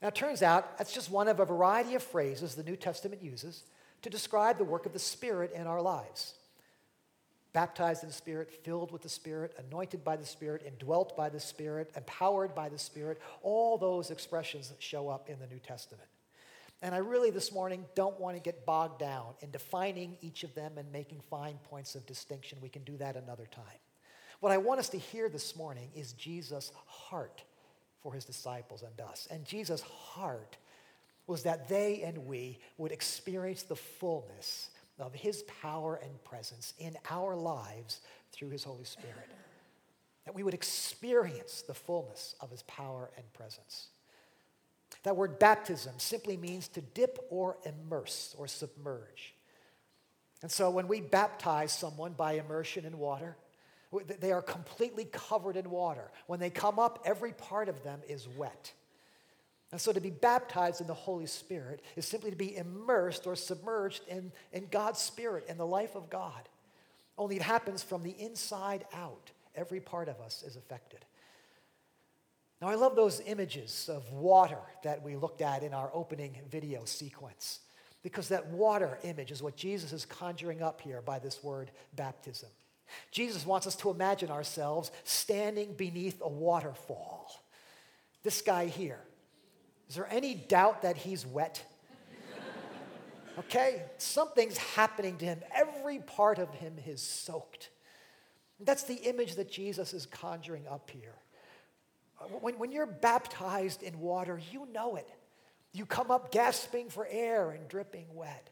Now, 0.00 0.08
it 0.08 0.14
turns 0.14 0.42
out 0.42 0.78
that's 0.78 0.92
just 0.92 1.10
one 1.10 1.28
of 1.28 1.38
a 1.38 1.44
variety 1.44 1.94
of 1.94 2.02
phrases 2.02 2.54
the 2.54 2.62
New 2.62 2.76
Testament 2.76 3.22
uses 3.22 3.62
to 4.02 4.10
describe 4.10 4.58
the 4.58 4.64
work 4.64 4.86
of 4.86 4.92
the 4.92 4.98
Spirit 4.98 5.52
in 5.52 5.66
our 5.66 5.80
lives. 5.80 6.34
Baptized 7.52 8.02
in 8.02 8.08
the 8.08 8.14
Spirit, 8.14 8.50
filled 8.64 8.92
with 8.92 9.02
the 9.02 9.08
Spirit, 9.08 9.54
anointed 9.68 10.02
by 10.02 10.16
the 10.16 10.24
Spirit, 10.24 10.62
indwelt 10.66 11.16
by 11.16 11.28
the 11.28 11.40
Spirit, 11.40 11.90
empowered 11.96 12.54
by 12.54 12.68
the 12.68 12.78
Spirit, 12.78 13.20
all 13.42 13.76
those 13.76 14.10
expressions 14.10 14.72
show 14.78 15.08
up 15.08 15.28
in 15.28 15.38
the 15.38 15.46
New 15.46 15.58
Testament. 15.58 16.08
And 16.80 16.94
I 16.94 16.98
really 16.98 17.30
this 17.30 17.52
morning 17.52 17.84
don't 17.94 18.18
want 18.18 18.36
to 18.36 18.42
get 18.42 18.66
bogged 18.66 18.98
down 18.98 19.34
in 19.40 19.50
defining 19.50 20.16
each 20.20 20.42
of 20.44 20.54
them 20.54 20.72
and 20.78 20.90
making 20.92 21.20
fine 21.30 21.58
points 21.70 21.94
of 21.94 22.06
distinction. 22.06 22.58
We 22.60 22.70
can 22.70 22.82
do 22.82 22.96
that 22.96 23.16
another 23.16 23.46
time. 23.46 23.64
What 24.40 24.50
I 24.50 24.58
want 24.58 24.80
us 24.80 24.88
to 24.88 24.98
hear 24.98 25.28
this 25.28 25.54
morning 25.54 25.90
is 25.94 26.14
Jesus' 26.14 26.72
heart 26.86 27.44
for 28.02 28.12
his 28.12 28.24
disciples 28.24 28.82
and 28.82 29.00
us. 29.00 29.28
And 29.30 29.44
Jesus' 29.44 29.82
heart 29.82 30.56
was 31.28 31.44
that 31.44 31.68
they 31.68 32.02
and 32.02 32.26
we 32.26 32.58
would 32.78 32.90
experience 32.90 33.62
the 33.62 33.76
fullness 33.76 34.70
of 34.98 35.14
his 35.14 35.42
power 35.62 35.96
and 36.02 36.22
presence 36.24 36.74
in 36.78 36.96
our 37.10 37.34
lives 37.34 38.00
through 38.32 38.50
his 38.50 38.64
Holy 38.64 38.84
Spirit. 38.84 39.28
That 40.24 40.34
we 40.34 40.42
would 40.42 40.54
experience 40.54 41.62
the 41.62 41.74
fullness 41.74 42.34
of 42.40 42.50
his 42.50 42.62
power 42.62 43.10
and 43.16 43.32
presence. 43.32 43.88
That 45.02 45.16
word 45.16 45.38
baptism 45.38 45.94
simply 45.98 46.36
means 46.36 46.68
to 46.68 46.80
dip 46.80 47.18
or 47.30 47.56
immerse 47.64 48.34
or 48.38 48.46
submerge. 48.46 49.34
And 50.42 50.50
so 50.50 50.70
when 50.70 50.88
we 50.88 51.00
baptize 51.00 51.72
someone 51.72 52.12
by 52.12 52.32
immersion 52.34 52.84
in 52.84 52.98
water, 52.98 53.36
they 54.20 54.32
are 54.32 54.42
completely 54.42 55.04
covered 55.04 55.56
in 55.56 55.70
water. 55.70 56.10
When 56.26 56.40
they 56.40 56.50
come 56.50 56.78
up, 56.78 57.02
every 57.04 57.32
part 57.32 57.68
of 57.68 57.82
them 57.82 58.00
is 58.08 58.28
wet. 58.28 58.72
And 59.72 59.80
so 59.80 59.92
to 59.92 60.00
be 60.00 60.10
baptized 60.10 60.82
in 60.82 60.86
the 60.86 60.94
Holy 60.94 61.26
Spirit 61.26 61.80
is 61.96 62.06
simply 62.06 62.30
to 62.30 62.36
be 62.36 62.56
immersed 62.56 63.26
or 63.26 63.34
submerged 63.34 64.02
in, 64.06 64.30
in 64.52 64.66
God's 64.70 65.00
Spirit, 65.00 65.46
and 65.48 65.58
the 65.58 65.66
life 65.66 65.96
of 65.96 66.10
God. 66.10 66.48
Only 67.16 67.36
it 67.36 67.42
happens 67.42 67.82
from 67.82 68.02
the 68.02 68.14
inside 68.18 68.84
out. 68.94 69.30
Every 69.54 69.80
part 69.80 70.08
of 70.08 70.20
us 70.20 70.44
is 70.46 70.56
affected. 70.56 71.04
Now, 72.60 72.68
I 72.68 72.74
love 72.74 72.94
those 72.94 73.20
images 73.26 73.88
of 73.92 74.08
water 74.12 74.60
that 74.84 75.02
we 75.02 75.16
looked 75.16 75.40
at 75.40 75.62
in 75.62 75.74
our 75.74 75.90
opening 75.92 76.36
video 76.50 76.84
sequence 76.84 77.60
because 78.02 78.28
that 78.28 78.48
water 78.48 78.98
image 79.04 79.30
is 79.30 79.42
what 79.42 79.56
Jesus 79.56 79.92
is 79.92 80.04
conjuring 80.04 80.62
up 80.62 80.80
here 80.80 81.00
by 81.00 81.18
this 81.18 81.42
word 81.42 81.70
baptism. 81.96 82.50
Jesus 83.10 83.46
wants 83.46 83.66
us 83.66 83.76
to 83.76 83.90
imagine 83.90 84.30
ourselves 84.30 84.90
standing 85.04 85.72
beneath 85.74 86.20
a 86.20 86.28
waterfall. 86.28 87.32
This 88.22 88.42
guy 88.42 88.66
here, 88.66 89.00
is 89.88 89.96
there 89.96 90.08
any 90.10 90.34
doubt 90.34 90.82
that 90.82 90.96
he's 90.96 91.26
wet? 91.26 91.64
Okay? 93.38 93.82
Something's 93.98 94.58
happening 94.58 95.16
to 95.18 95.24
him. 95.24 95.40
Every 95.54 95.98
part 95.98 96.38
of 96.38 96.52
him 96.54 96.76
is 96.86 97.02
soaked. 97.02 97.70
That's 98.60 98.84
the 98.84 98.94
image 98.94 99.34
that 99.36 99.50
Jesus 99.50 99.92
is 99.92 100.06
conjuring 100.06 100.66
up 100.68 100.90
here. 100.90 101.14
When, 102.40 102.58
when 102.58 102.72
you're 102.72 102.86
baptized 102.86 103.82
in 103.82 103.98
water, 103.98 104.40
you 104.52 104.68
know 104.72 104.96
it. 104.96 105.08
You 105.72 105.86
come 105.86 106.10
up 106.10 106.30
gasping 106.30 106.90
for 106.90 107.06
air 107.10 107.50
and 107.50 107.66
dripping 107.68 108.06
wet. 108.14 108.50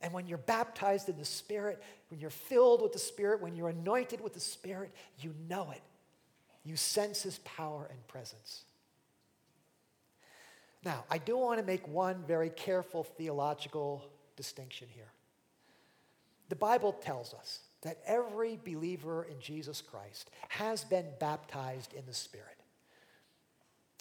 And 0.00 0.12
when 0.12 0.26
you're 0.26 0.38
baptized 0.38 1.08
in 1.08 1.16
the 1.16 1.24
Spirit, 1.24 1.82
when 2.08 2.18
you're 2.18 2.30
filled 2.30 2.82
with 2.82 2.92
the 2.92 2.98
Spirit, 2.98 3.40
when 3.40 3.54
you're 3.54 3.68
anointed 3.68 4.20
with 4.20 4.32
the 4.34 4.40
Spirit, 4.40 4.92
you 5.18 5.34
know 5.48 5.70
it. 5.70 5.82
You 6.64 6.76
sense 6.76 7.22
His 7.22 7.38
power 7.40 7.88
and 7.90 8.06
presence. 8.08 8.64
Now, 10.84 11.04
I 11.10 11.18
do 11.18 11.36
want 11.36 11.60
to 11.60 11.66
make 11.66 11.86
one 11.86 12.24
very 12.26 12.50
careful 12.50 13.04
theological 13.04 14.04
distinction 14.36 14.88
here. 14.90 15.12
The 16.48 16.56
Bible 16.56 16.92
tells 16.92 17.34
us 17.34 17.60
that 17.82 17.98
every 18.06 18.58
believer 18.64 19.24
in 19.24 19.40
Jesus 19.40 19.80
Christ 19.80 20.30
has 20.48 20.84
been 20.84 21.06
baptized 21.20 21.92
in 21.92 22.04
the 22.06 22.14
Spirit. 22.14 22.46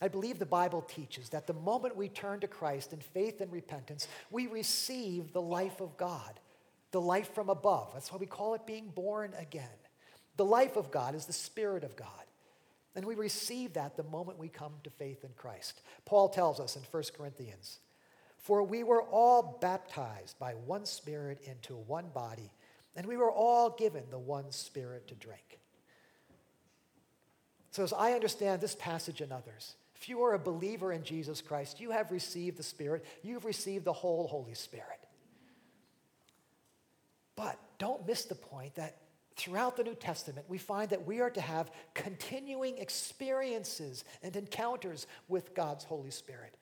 I 0.02 0.08
believe 0.08 0.40
the 0.40 0.46
Bible 0.46 0.82
teaches 0.82 1.30
that 1.30 1.46
the 1.46 1.54
moment 1.54 1.96
we 1.96 2.10
turn 2.10 2.40
to 2.40 2.48
Christ 2.48 2.92
in 2.92 3.00
faith 3.00 3.40
and 3.40 3.52
repentance, 3.52 4.08
we 4.32 4.48
receive 4.48 5.32
the 5.32 5.42
life 5.42 5.80
of 5.80 5.96
God, 5.96 6.40
the 6.92 7.02
life 7.02 7.36
from 7.36 7.50
above. 7.50 7.92
That's 7.94 8.12
why 8.12 8.18
we 8.18 8.26
call 8.26 8.56
it 8.56 8.66
being 8.66 8.90
born 8.90 9.34
again. 9.38 9.70
The 10.38 10.46
life 10.46 10.76
of 10.76 10.90
God 10.90 11.14
is 11.14 11.26
the 11.26 11.34
Spirit 11.34 11.84
of 11.84 11.96
God. 11.96 12.08
And 12.96 13.06
we 13.06 13.16
receive 13.16 13.74
that 13.74 13.96
the 13.96 14.04
moment 14.04 14.38
we 14.38 14.50
come 14.50 14.74
to 14.84 14.90
faith 14.90 15.24
in 15.24 15.32
Christ. 15.38 15.82
Paul 16.06 16.30
tells 16.30 16.60
us 16.60 16.76
in 16.76 16.82
1 16.90 17.04
Corinthians, 17.18 17.80
For 18.38 18.64
we 18.64 18.84
were 18.84 19.02
all 19.02 19.58
baptized 19.62 20.38
by 20.40 20.54
one 20.54 20.86
Spirit 20.86 21.40
into 21.44 21.76
one 21.76 22.10
body, 22.14 22.52
and 22.96 23.06
we 23.06 23.18
were 23.18 23.32
all 23.32 23.70
given 23.70 24.04
the 24.10 24.20
one 24.20 24.52
Spirit 24.52 25.08
to 25.08 25.16
drink. 25.16 25.60
So, 27.72 27.84
as 27.84 27.94
I 27.94 28.12
understand 28.12 28.60
this 28.60 28.76
passage 28.76 29.22
and 29.22 29.32
others, 29.32 29.76
If 29.96 30.10
you 30.10 30.24
are 30.24 30.34
a 30.34 30.40
believer 30.40 30.92
in 30.92 31.04
Jesus 31.04 31.42
Christ, 31.42 31.80
you 31.80 31.92
have 31.92 32.12
received 32.12 32.58
the 32.58 32.64
Spirit, 32.64 33.06
you've 33.22 33.46
received 33.46 33.86
the 33.86 33.94
whole 33.94 34.28
Holy 34.28 34.56
Spirit. 34.56 35.00
But 37.36 37.58
don't 37.78 38.06
miss 38.08 38.26
the 38.26 38.36
point 38.36 38.76
that 38.76 38.98
throughout 39.36 39.78
the 39.78 39.84
New 39.84 39.96
Testament, 39.96 40.46
we 40.50 40.58
find 40.58 40.90
that 40.90 41.06
we 41.06 41.22
are 41.22 41.30
to 41.30 41.42
have 41.42 41.72
continuing 41.94 42.78
experiences 42.78 44.04
and 44.24 44.36
encounters 44.36 45.08
with 45.28 45.54
God's 45.56 45.84
Holy 45.84 46.12
Spirit, 46.12 46.56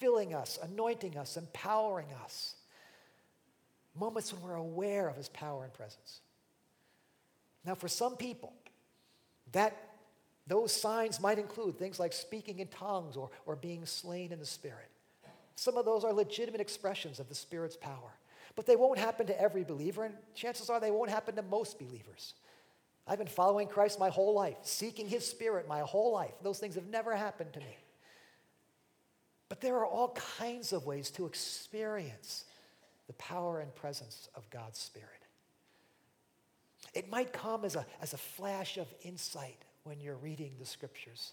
filling 0.00 0.34
us, 0.34 0.58
anointing 0.62 1.16
us, 1.16 1.36
empowering 1.36 2.08
us. 2.24 2.54
Moments 3.98 4.32
when 4.32 4.42
we're 4.42 4.56
aware 4.56 5.08
of 5.08 5.16
His 5.16 5.28
power 5.28 5.64
and 5.64 5.72
presence. 5.72 6.20
Now, 7.64 7.74
for 7.74 7.88
some 7.88 8.16
people, 8.16 8.52
that 9.52 9.76
those 10.46 10.72
signs 10.72 11.20
might 11.20 11.38
include 11.38 11.78
things 11.78 11.98
like 11.98 12.12
speaking 12.12 12.58
in 12.58 12.68
tongues 12.68 13.16
or, 13.16 13.30
or 13.46 13.56
being 13.56 13.86
slain 13.86 14.32
in 14.32 14.38
the 14.38 14.46
Spirit. 14.46 14.90
Some 15.56 15.76
of 15.76 15.84
those 15.84 16.04
are 16.04 16.12
legitimate 16.12 16.60
expressions 16.60 17.20
of 17.20 17.28
the 17.28 17.34
Spirit's 17.34 17.76
power. 17.76 18.12
But 18.56 18.66
they 18.66 18.76
won't 18.76 18.98
happen 18.98 19.26
to 19.26 19.40
every 19.40 19.64
believer, 19.64 20.04
and 20.04 20.14
chances 20.34 20.70
are 20.70 20.78
they 20.78 20.90
won't 20.90 21.10
happen 21.10 21.34
to 21.36 21.42
most 21.42 21.78
believers. 21.78 22.34
I've 23.06 23.18
been 23.18 23.26
following 23.26 23.68
Christ 23.68 23.98
my 23.98 24.08
whole 24.08 24.34
life, 24.34 24.56
seeking 24.62 25.08
his 25.08 25.26
spirit 25.26 25.68
my 25.68 25.80
whole 25.80 26.12
life. 26.12 26.32
Those 26.42 26.58
things 26.58 26.76
have 26.76 26.86
never 26.86 27.14
happened 27.14 27.52
to 27.54 27.60
me. 27.60 27.76
But 29.48 29.60
there 29.60 29.76
are 29.76 29.86
all 29.86 30.16
kinds 30.38 30.72
of 30.72 30.86
ways 30.86 31.10
to 31.12 31.26
experience 31.26 32.44
the 33.06 33.12
power 33.14 33.60
and 33.60 33.74
presence 33.74 34.28
of 34.34 34.48
God's 34.50 34.78
Spirit. 34.78 35.10
It 36.94 37.10
might 37.10 37.32
come 37.32 37.64
as 37.64 37.76
a, 37.76 37.84
as 38.00 38.14
a 38.14 38.18
flash 38.18 38.78
of 38.78 38.86
insight 39.02 39.58
when 39.82 40.00
you're 40.00 40.16
reading 40.16 40.52
the 40.58 40.64
scriptures. 40.64 41.32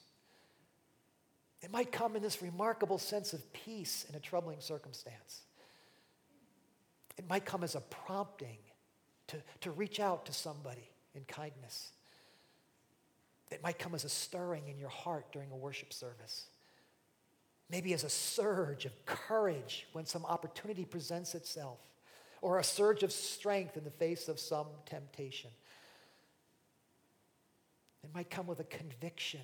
It 1.62 1.72
might 1.72 1.92
come 1.92 2.16
in 2.16 2.24
this 2.24 2.42
remarkable 2.42 2.98
sense 2.98 3.34
of 3.34 3.54
peace 3.54 4.06
in 4.10 4.16
a 4.16 4.20
troubling 4.20 4.60
circumstance. 4.60 5.44
It 7.22 7.30
might 7.30 7.46
come 7.46 7.63
as 7.63 7.75
a 7.75 7.82
prompting 7.82 8.58
to, 9.28 9.38
to 9.62 9.70
reach 9.70 10.00
out 10.00 10.25
to 10.25 10.34
somebody 10.34 10.90
in 11.13 11.24
kindness. 11.25 11.92
It 13.51 13.62
might 13.62 13.78
come 13.78 13.94
as 13.94 14.04
a 14.04 14.10
stirring 14.10 14.68
in 14.68 14.80
your 14.80 14.90
heart 14.90 15.32
during 15.32 15.51
a 15.51 15.56
worship 15.56 15.94
service. 15.94 16.48
Maybe 17.70 17.94
as 17.94 18.04
a 18.04 18.10
surge 18.10 18.86
of 18.86 19.06
courage 19.06 19.86
when 19.94 20.08
some 20.08 20.25
opportunity 20.25 20.84
presents 20.84 21.36
itself, 21.36 21.78
or 22.42 22.58
a 22.58 22.63
surge 22.63 23.04
of 23.04 23.12
strength 23.12 23.78
in 23.78 23.84
the 23.84 23.92
face 23.92 24.28
of 24.28 24.40
some 24.40 24.66
temptation. 24.88 25.51
It 28.04 28.10
might 28.16 28.32
come 28.32 28.48
with 28.48 28.62
a 28.62 28.66
conviction 28.66 29.42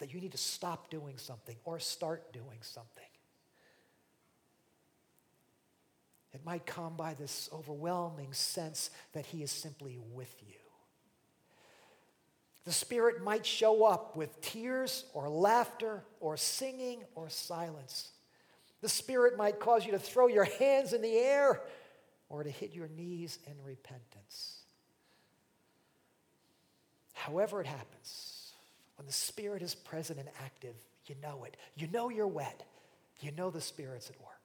that 0.00 0.12
you 0.12 0.20
need 0.20 0.32
to 0.32 0.38
stop 0.38 0.90
doing 0.90 1.18
something 1.18 1.56
or 1.64 1.78
start 1.78 2.32
doing 2.32 2.58
something. 2.62 3.04
It 6.36 6.44
might 6.44 6.66
come 6.66 6.96
by 6.98 7.14
this 7.14 7.48
overwhelming 7.50 8.34
sense 8.34 8.90
that 9.14 9.24
He 9.24 9.42
is 9.42 9.50
simply 9.50 9.98
with 10.12 10.34
you. 10.46 10.58
The 12.66 12.72
Spirit 12.72 13.24
might 13.24 13.46
show 13.46 13.86
up 13.86 14.16
with 14.16 14.38
tears 14.42 15.06
or 15.14 15.30
laughter 15.30 16.04
or 16.20 16.36
singing 16.36 17.04
or 17.14 17.30
silence. 17.30 18.10
The 18.82 18.88
Spirit 18.90 19.38
might 19.38 19.58
cause 19.58 19.86
you 19.86 19.92
to 19.92 19.98
throw 19.98 20.26
your 20.26 20.44
hands 20.44 20.92
in 20.92 21.00
the 21.00 21.16
air 21.16 21.62
or 22.28 22.42
to 22.42 22.50
hit 22.50 22.74
your 22.74 22.88
knees 22.88 23.38
in 23.46 23.54
repentance. 23.64 24.58
However, 27.14 27.62
it 27.62 27.66
happens, 27.66 28.52
when 28.96 29.06
the 29.06 29.12
Spirit 29.12 29.62
is 29.62 29.74
present 29.74 30.18
and 30.18 30.28
active, 30.44 30.74
you 31.06 31.14
know 31.22 31.44
it. 31.44 31.56
You 31.76 31.88
know 31.90 32.10
you're 32.10 32.26
wet. 32.26 32.62
You 33.20 33.32
know 33.32 33.48
the 33.48 33.62
Spirit's 33.62 34.10
at 34.10 34.20
work. 34.20 34.35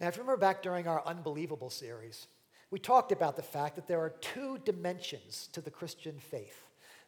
Now, 0.00 0.08
if 0.08 0.16
you 0.16 0.22
remember 0.22 0.40
back 0.40 0.62
during 0.62 0.88
our 0.88 1.04
Unbelievable 1.06 1.70
series, 1.70 2.26
we 2.70 2.78
talked 2.78 3.12
about 3.12 3.36
the 3.36 3.42
fact 3.42 3.76
that 3.76 3.86
there 3.86 4.00
are 4.00 4.10
two 4.10 4.58
dimensions 4.64 5.48
to 5.52 5.60
the 5.60 5.70
Christian 5.70 6.18
faith 6.18 6.64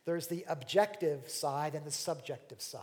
there's 0.07 0.29
the 0.29 0.45
objective 0.49 1.29
side 1.29 1.75
and 1.75 1.85
the 1.85 1.91
subjective 1.91 2.63
side. 2.63 2.83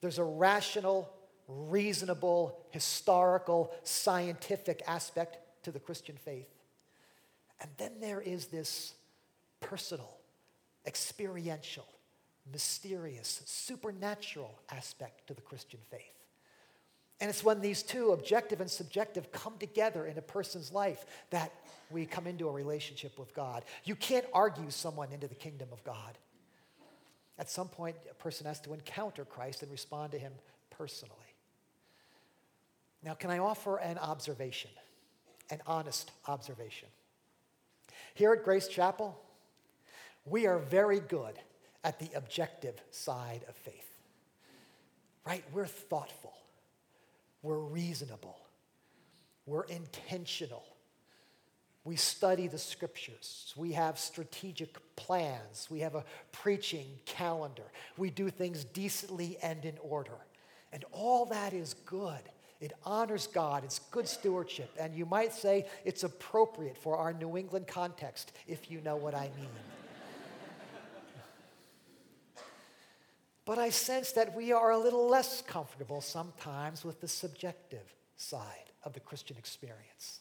There's 0.00 0.18
a 0.18 0.24
rational, 0.24 1.08
reasonable, 1.46 2.60
historical, 2.70 3.72
scientific 3.84 4.82
aspect 4.86 5.38
to 5.62 5.70
the 5.70 5.78
Christian 5.78 6.16
faith. 6.16 6.48
And 7.60 7.70
then 7.78 7.92
there 8.00 8.20
is 8.20 8.46
this 8.46 8.94
personal, 9.60 10.10
experiential, 10.84 11.86
mysterious, 12.52 13.42
supernatural 13.46 14.58
aspect 14.70 15.28
to 15.28 15.34
the 15.34 15.42
Christian 15.42 15.80
faith. 15.90 16.17
And 17.20 17.28
it's 17.28 17.42
when 17.42 17.60
these 17.60 17.82
two, 17.82 18.12
objective 18.12 18.60
and 18.60 18.70
subjective, 18.70 19.32
come 19.32 19.54
together 19.58 20.06
in 20.06 20.18
a 20.18 20.22
person's 20.22 20.72
life 20.72 21.04
that 21.30 21.52
we 21.90 22.06
come 22.06 22.26
into 22.26 22.48
a 22.48 22.52
relationship 22.52 23.18
with 23.18 23.34
God. 23.34 23.64
You 23.84 23.96
can't 23.96 24.26
argue 24.32 24.70
someone 24.70 25.12
into 25.12 25.26
the 25.26 25.34
kingdom 25.34 25.68
of 25.72 25.82
God. 25.82 26.16
At 27.38 27.50
some 27.50 27.68
point, 27.68 27.96
a 28.10 28.14
person 28.14 28.46
has 28.46 28.60
to 28.60 28.72
encounter 28.72 29.24
Christ 29.24 29.62
and 29.62 29.70
respond 29.70 30.12
to 30.12 30.18
him 30.18 30.32
personally. 30.70 31.14
Now, 33.02 33.14
can 33.14 33.30
I 33.30 33.38
offer 33.38 33.78
an 33.78 33.98
observation, 33.98 34.70
an 35.50 35.60
honest 35.66 36.10
observation? 36.26 36.88
Here 38.14 38.32
at 38.32 38.44
Grace 38.44 38.68
Chapel, 38.68 39.18
we 40.24 40.46
are 40.46 40.58
very 40.58 41.00
good 41.00 41.38
at 41.84 41.98
the 41.98 42.10
objective 42.16 42.80
side 42.90 43.44
of 43.48 43.54
faith, 43.54 43.88
right? 45.24 45.44
We're 45.52 45.66
thoughtful. 45.66 46.34
We're 47.48 47.56
reasonable. 47.56 48.38
We're 49.46 49.64
intentional. 49.64 50.66
We 51.82 51.96
study 51.96 52.46
the 52.46 52.58
scriptures. 52.58 53.54
We 53.56 53.72
have 53.72 53.98
strategic 53.98 54.76
plans. 54.96 55.66
We 55.70 55.80
have 55.80 55.94
a 55.94 56.04
preaching 56.30 56.84
calendar. 57.06 57.62
We 57.96 58.10
do 58.10 58.28
things 58.28 58.64
decently 58.64 59.38
and 59.42 59.64
in 59.64 59.78
order. 59.80 60.18
And 60.74 60.84
all 60.92 61.24
that 61.24 61.54
is 61.54 61.72
good. 61.86 62.20
It 62.60 62.74
honors 62.84 63.26
God. 63.26 63.64
It's 63.64 63.78
good 63.78 64.06
stewardship. 64.06 64.70
And 64.78 64.94
you 64.94 65.06
might 65.06 65.32
say 65.32 65.64
it's 65.86 66.04
appropriate 66.04 66.76
for 66.76 66.98
our 66.98 67.14
New 67.14 67.38
England 67.38 67.66
context, 67.66 68.32
if 68.46 68.70
you 68.70 68.82
know 68.82 68.96
what 68.96 69.14
I 69.14 69.30
mean. 69.38 69.48
But 73.48 73.58
I 73.58 73.70
sense 73.70 74.12
that 74.12 74.36
we 74.36 74.52
are 74.52 74.72
a 74.72 74.78
little 74.78 75.08
less 75.08 75.40
comfortable 75.40 76.02
sometimes 76.02 76.84
with 76.84 77.00
the 77.00 77.08
subjective 77.08 77.94
side 78.14 78.72
of 78.84 78.92
the 78.92 79.00
Christian 79.00 79.38
experience 79.38 80.20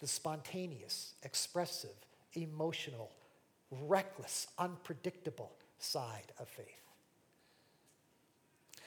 the 0.00 0.06
spontaneous, 0.06 1.14
expressive, 1.22 1.94
emotional, 2.34 3.10
reckless, 3.70 4.48
unpredictable 4.58 5.52
side 5.78 6.30
of 6.38 6.46
faith. 6.46 6.66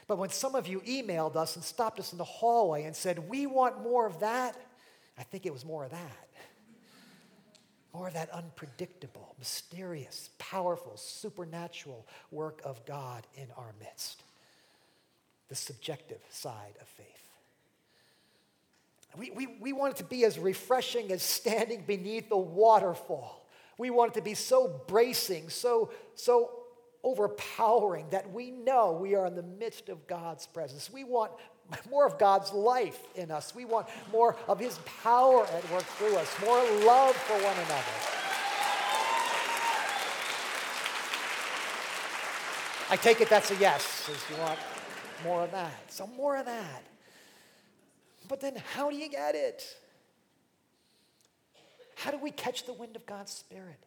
But 0.05 0.19
when 0.19 0.29
some 0.29 0.53
of 0.53 0.67
you 0.67 0.81
emailed 0.81 1.35
us 1.35 1.55
and 1.55 1.65
stopped 1.65 1.99
us 1.99 2.11
in 2.11 2.19
the 2.19 2.23
hallway 2.23 2.83
and 2.83 2.95
said, 2.95 3.17
We 3.17 3.47
want 3.47 3.81
more 3.81 4.05
of 4.05 4.19
that, 4.19 4.55
I 5.17 5.23
think 5.23 5.47
it 5.47 5.53
was 5.53 5.65
more 5.65 5.85
of 5.85 5.89
that. 5.89 6.24
More 7.95 8.07
of 8.09 8.13
that 8.15 8.29
unpredictable, 8.31 9.35
mysterious, 9.39 10.29
powerful, 10.37 10.97
supernatural 10.97 12.05
work 12.29 12.61
of 12.65 12.85
God 12.85 13.25
in 13.35 13.47
our 13.57 13.73
midst. 13.79 14.21
The 15.47 15.55
subjective 15.55 16.19
side 16.29 16.73
of 16.81 16.87
faith. 16.87 17.07
We, 19.17 19.31
we, 19.31 19.47
we 19.61 19.71
want 19.71 19.93
it 19.93 19.97
to 19.97 20.03
be 20.03 20.25
as 20.25 20.37
refreshing 20.37 21.13
as 21.13 21.23
standing 21.23 21.85
beneath 21.87 22.29
a 22.31 22.37
waterfall. 22.37 23.47
We 23.77 23.91
want 23.91 24.11
it 24.11 24.15
to 24.15 24.23
be 24.23 24.33
so 24.33 24.81
bracing, 24.87 25.49
so, 25.49 25.91
so 26.15 26.51
overpowering 27.01 28.07
that 28.09 28.29
we 28.33 28.51
know 28.51 28.91
we 28.91 29.15
are 29.15 29.25
in 29.25 29.35
the 29.35 29.43
midst 29.43 29.87
of 29.87 30.05
God's 30.05 30.47
presence. 30.47 30.91
We 30.91 31.05
want 31.05 31.31
more 31.89 32.05
of 32.05 32.17
God's 32.17 32.53
life 32.53 32.99
in 33.15 33.31
us. 33.31 33.53
We 33.55 33.65
want 33.65 33.87
more 34.11 34.35
of 34.47 34.59
His 34.59 34.77
power 35.03 35.45
at 35.45 35.71
work 35.71 35.83
through 35.83 36.15
us, 36.15 36.33
more 36.41 36.61
love 36.85 37.15
for 37.15 37.33
one 37.33 37.57
another. 37.57 38.15
I 42.87 42.95
take 42.97 43.19
it 43.19 43.29
that's 43.29 43.49
a 43.49 43.55
yes, 43.55 44.09
you 44.29 44.37
want 44.37 44.59
more 45.23 45.43
of 45.43 45.51
that. 45.51 45.91
So 45.91 46.05
more 46.05 46.37
of 46.37 46.45
that. 46.45 46.83
But 48.27 48.41
then 48.41 48.61
how 48.73 48.89
do 48.89 48.95
you 48.95 49.09
get 49.09 49.33
it? 49.33 49.63
How 51.95 52.11
do 52.11 52.17
we 52.17 52.29
catch 52.29 52.65
the 52.65 52.73
wind 52.73 52.95
of 52.95 53.05
God's 53.05 53.31
Spirit? 53.31 53.79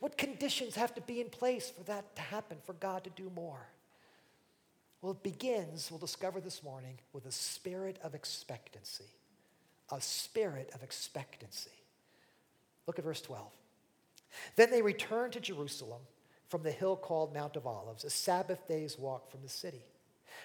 What 0.00 0.18
conditions 0.18 0.74
have 0.74 0.94
to 0.96 1.00
be 1.00 1.20
in 1.20 1.30
place 1.30 1.70
for 1.70 1.82
that 1.84 2.14
to 2.16 2.22
happen, 2.22 2.58
for 2.64 2.74
God 2.74 3.04
to 3.04 3.10
do 3.10 3.30
more? 3.34 3.66
Well, 5.06 5.14
it 5.14 5.22
begins, 5.22 5.88
we'll 5.88 6.00
discover 6.00 6.40
this 6.40 6.64
morning, 6.64 6.98
with 7.12 7.26
a 7.26 7.30
spirit 7.30 7.96
of 8.02 8.16
expectancy. 8.16 9.04
A 9.92 10.00
spirit 10.00 10.68
of 10.74 10.82
expectancy. 10.82 11.70
Look 12.88 12.98
at 12.98 13.04
verse 13.04 13.20
12. 13.20 13.46
Then 14.56 14.72
they 14.72 14.82
returned 14.82 15.34
to 15.34 15.40
Jerusalem, 15.40 16.00
from 16.48 16.64
the 16.64 16.72
hill 16.72 16.96
called 16.96 17.32
Mount 17.32 17.54
of 17.54 17.68
Olives, 17.68 18.02
a 18.02 18.10
Sabbath 18.10 18.66
day's 18.66 18.98
walk 18.98 19.30
from 19.30 19.42
the 19.42 19.48
city. 19.48 19.84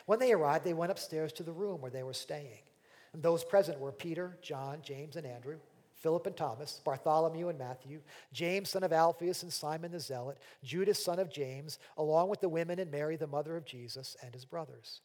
When 0.06 0.20
they 0.20 0.32
arrived, 0.32 0.64
they 0.64 0.76
went 0.76 0.92
upstairs 0.92 1.34
to 1.34 1.44
the 1.44 1.52
room 1.52 1.82
where 1.82 1.90
they 1.90 2.04
were 2.04 2.14
staying. 2.14 2.62
And 3.14 3.24
those 3.24 3.44
present 3.44 3.80
were 3.80 3.92
Peter, 3.92 4.38
John, 4.44 4.84
James, 4.84 5.16
and 5.16 5.26
Andrew, 5.26 5.58
Philip 6.02 6.26
and 6.26 6.36
Thomas, 6.36 6.82
Bartholomew 6.84 7.50
and 7.50 7.60
Matthew, 7.60 8.02
James, 8.34 8.70
son 8.70 8.84
of 8.84 8.92
Alphaeus, 8.92 9.44
and 9.44 9.54
Simon 9.54 9.92
the 9.92 10.00
Zealot, 10.00 10.38
Judas, 10.64 11.04
son 11.04 11.20
of 11.20 11.32
James, 11.32 11.78
along 11.96 12.30
with 12.30 12.42
the 12.42 12.50
women 12.50 12.80
and 12.80 12.92
Mary, 12.92 13.16
the 13.16 13.28
mother 13.28 13.56
of 13.56 13.66
Jesus, 13.66 14.18
and 14.24 14.34
his 14.34 14.44
brothers. 14.44 15.02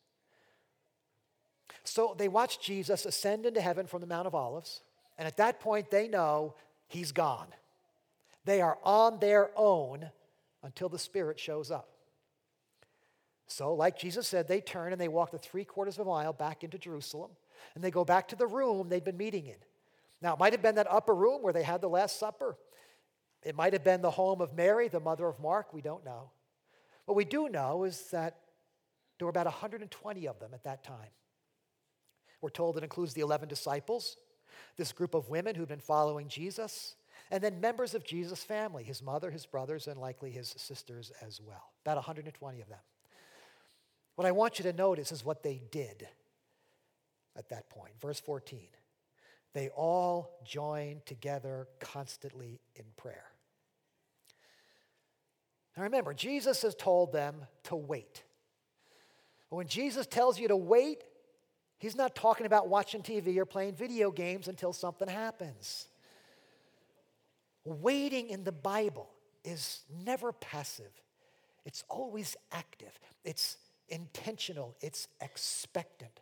So 1.84 2.14
they 2.16 2.28
watch 2.28 2.60
Jesus 2.60 3.04
ascend 3.04 3.44
into 3.44 3.60
heaven 3.60 3.86
from 3.86 4.00
the 4.00 4.06
Mount 4.06 4.26
of 4.26 4.34
Olives, 4.34 4.80
and 5.18 5.28
at 5.28 5.36
that 5.36 5.60
point 5.60 5.90
they 5.90 6.08
know 6.08 6.54
he's 6.88 7.12
gone. 7.12 7.48
They 8.44 8.62
are 8.62 8.78
on 8.82 9.18
their 9.18 9.50
own 9.54 10.10
until 10.62 10.88
the 10.88 10.98
Spirit 10.98 11.38
shows 11.38 11.70
up. 11.70 11.90
So, 13.48 13.74
like 13.74 13.98
Jesus 13.98 14.26
said, 14.26 14.48
they 14.48 14.60
turn 14.60 14.92
and 14.92 15.00
they 15.00 15.08
walk 15.08 15.30
the 15.30 15.38
three 15.38 15.64
quarters 15.64 15.98
of 15.98 16.06
a 16.06 16.10
mile 16.10 16.32
back 16.32 16.64
into 16.64 16.78
Jerusalem, 16.78 17.30
and 17.74 17.84
they 17.84 17.90
go 17.90 18.04
back 18.04 18.28
to 18.28 18.36
the 18.36 18.46
room 18.46 18.88
they'd 18.88 19.04
been 19.04 19.16
meeting 19.16 19.46
in. 19.46 19.56
Now, 20.22 20.34
it 20.34 20.38
might 20.38 20.52
have 20.52 20.62
been 20.62 20.76
that 20.76 20.90
upper 20.90 21.14
room 21.14 21.42
where 21.42 21.52
they 21.52 21.62
had 21.62 21.80
the 21.80 21.88
Last 21.88 22.18
Supper. 22.18 22.56
It 23.42 23.54
might 23.54 23.72
have 23.74 23.84
been 23.84 24.02
the 24.02 24.10
home 24.10 24.40
of 24.40 24.54
Mary, 24.54 24.88
the 24.88 25.00
mother 25.00 25.26
of 25.26 25.38
Mark. 25.38 25.72
We 25.72 25.82
don't 25.82 26.04
know. 26.04 26.30
What 27.04 27.16
we 27.16 27.24
do 27.24 27.48
know 27.48 27.84
is 27.84 28.10
that 28.10 28.38
there 29.18 29.26
were 29.26 29.30
about 29.30 29.46
120 29.46 30.28
of 30.28 30.40
them 30.40 30.50
at 30.52 30.64
that 30.64 30.82
time. 30.82 31.10
We're 32.40 32.50
told 32.50 32.76
it 32.76 32.82
includes 32.82 33.14
the 33.14 33.20
11 33.22 33.48
disciples, 33.48 34.16
this 34.76 34.92
group 34.92 35.14
of 35.14 35.28
women 35.28 35.54
who've 35.54 35.68
been 35.68 35.80
following 35.80 36.28
Jesus, 36.28 36.96
and 37.30 37.42
then 37.42 37.60
members 37.60 37.94
of 37.94 38.04
Jesus' 38.04 38.42
family, 38.42 38.84
his 38.84 39.02
mother, 39.02 39.30
his 39.30 39.46
brothers, 39.46 39.86
and 39.86 40.00
likely 40.00 40.30
his 40.30 40.54
sisters 40.56 41.12
as 41.24 41.40
well. 41.40 41.72
About 41.84 41.96
120 41.96 42.60
of 42.60 42.68
them. 42.68 42.78
What 44.16 44.26
I 44.26 44.32
want 44.32 44.58
you 44.58 44.62
to 44.64 44.72
notice 44.72 45.12
is 45.12 45.24
what 45.24 45.42
they 45.42 45.62
did 45.70 46.06
at 47.36 47.48
that 47.50 47.68
point. 47.70 47.92
Verse 48.00 48.20
14. 48.20 48.60
They 49.56 49.70
all 49.70 50.38
join 50.44 51.00
together 51.06 51.66
constantly 51.80 52.60
in 52.74 52.84
prayer. 52.98 53.24
Now 55.74 55.84
remember, 55.84 56.12
Jesus 56.12 56.60
has 56.60 56.74
told 56.74 57.10
them 57.10 57.36
to 57.62 57.74
wait. 57.74 58.22
When 59.48 59.66
Jesus 59.66 60.06
tells 60.06 60.38
you 60.38 60.48
to 60.48 60.56
wait, 60.58 61.04
he's 61.78 61.96
not 61.96 62.14
talking 62.14 62.44
about 62.44 62.68
watching 62.68 63.00
TV 63.00 63.38
or 63.38 63.46
playing 63.46 63.76
video 63.76 64.10
games 64.10 64.46
until 64.46 64.74
something 64.74 65.08
happens. 65.08 65.88
Waiting 67.64 68.28
in 68.28 68.44
the 68.44 68.52
Bible 68.52 69.08
is 69.42 69.84
never 70.04 70.32
passive, 70.32 70.92
it's 71.64 71.82
always 71.88 72.36
active, 72.52 73.00
it's 73.24 73.56
intentional, 73.88 74.76
it's 74.82 75.08
expectant. 75.22 76.20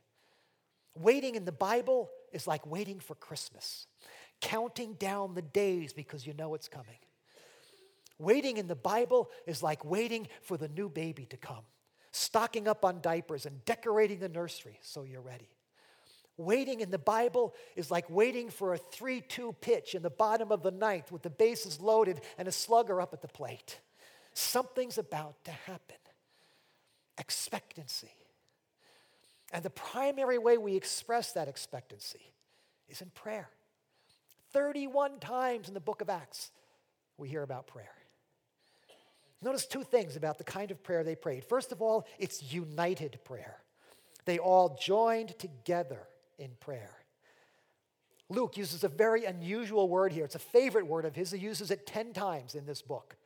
Waiting 0.94 1.35
in 1.35 1.44
the 1.44 1.51
Bible 1.51 2.11
is 2.35 2.47
like 2.47 2.66
waiting 2.66 3.01
for 3.01 3.14
Christmas, 3.14 3.87
counting 4.40 4.94
down 4.94 5.35
the 5.35 5.42
days 5.42 5.92
because 5.92 6.27
you 6.27 6.35
know 6.35 6.55
it's 6.55 6.68
coming. 6.68 6.99
Waiting 8.18 8.59
in 8.59 8.66
the 8.66 8.77
Bible 8.77 9.31
is 9.47 9.62
like 9.62 9.85
waiting 9.85 10.29
for 10.42 10.57
the 10.57 10.68
new 10.68 10.88
baby 10.88 11.27
to 11.27 11.37
come, 11.37 11.64
stocking 12.12 12.68
up 12.68 12.85
on 12.85 13.01
diapers 13.01 13.47
and 13.47 13.64
decorating 13.64 14.20
the 14.20 14.29
nursery 14.29 14.79
so 14.83 15.03
you're 15.03 15.20
ready. 15.20 15.49
Waiting 16.37 16.81
in 16.81 16.90
the 16.90 16.99
Bible 16.99 17.55
is 17.77 17.90
like 17.90 18.11
waiting 18.11 18.51
for 18.51 18.75
a 18.75 18.79
3 18.79 19.20
2 19.20 19.55
pitch 19.61 19.94
in 19.94 20.03
the 20.03 20.11
bottom 20.11 20.51
of 20.51 20.62
the 20.62 20.73
ninth 20.73 21.12
with 21.12 21.23
the 21.23 21.31
bases 21.31 21.81
loaded 21.81 22.20
and 22.38 22.49
a 22.49 22.53
slugger 22.53 23.01
up 23.01 23.12
at 23.12 23.23
the 23.23 23.29
plate. 23.29 23.79
Something's 24.33 24.99
about 24.99 25.37
to 25.44 25.53
happen. 25.53 25.97
Expectancy. 27.18 28.11
And 29.52 29.62
the 29.62 29.70
primary 29.70 30.38
way 30.38 30.59
we 30.59 30.76
express 30.76 31.33
that 31.33 31.48
expectancy 31.48 32.33
is 32.88 33.00
in 33.00 33.11
prayer. 33.11 33.48
31 34.52 35.18
times 35.20 35.68
in 35.68 35.74
the 35.74 35.80
book 35.80 36.00
of 36.00 36.09
Acts, 36.09 36.50
we 37.18 37.28
hear 37.28 37.42
about 37.42 37.66
prayer. 37.66 37.94
Notice 39.42 39.66
two 39.66 39.83
things 39.83 40.16
about 40.16 40.38
the 40.38 40.44
kind 40.44 40.70
of 40.70 40.83
prayer 40.83 41.04
they 41.04 41.16
prayed. 41.16 41.44
First 41.44 41.70
of 41.70 41.83
all, 41.83 42.07
it's 42.18 42.52
united 42.52 43.18
prayer. 43.24 43.59
They 44.24 44.38
all 44.38 44.78
joined 44.80 45.38
together 45.38 46.00
in 46.38 46.50
prayer. 46.61 46.90
Luke 48.30 48.57
uses 48.57 48.85
a 48.85 48.88
very 48.88 49.26
unusual 49.26 49.88
word 49.88 50.12
here. 50.12 50.24
It's 50.24 50.35
a 50.35 50.38
favorite 50.38 50.87
word 50.87 51.04
of 51.04 51.14
his. 51.14 51.30
He 51.30 51.38
uses 51.38 51.70
it 51.70 51.87
10 51.87 52.12
times 52.14 52.54
in 52.54 52.64
this 52.64 52.80
book. 52.80 53.16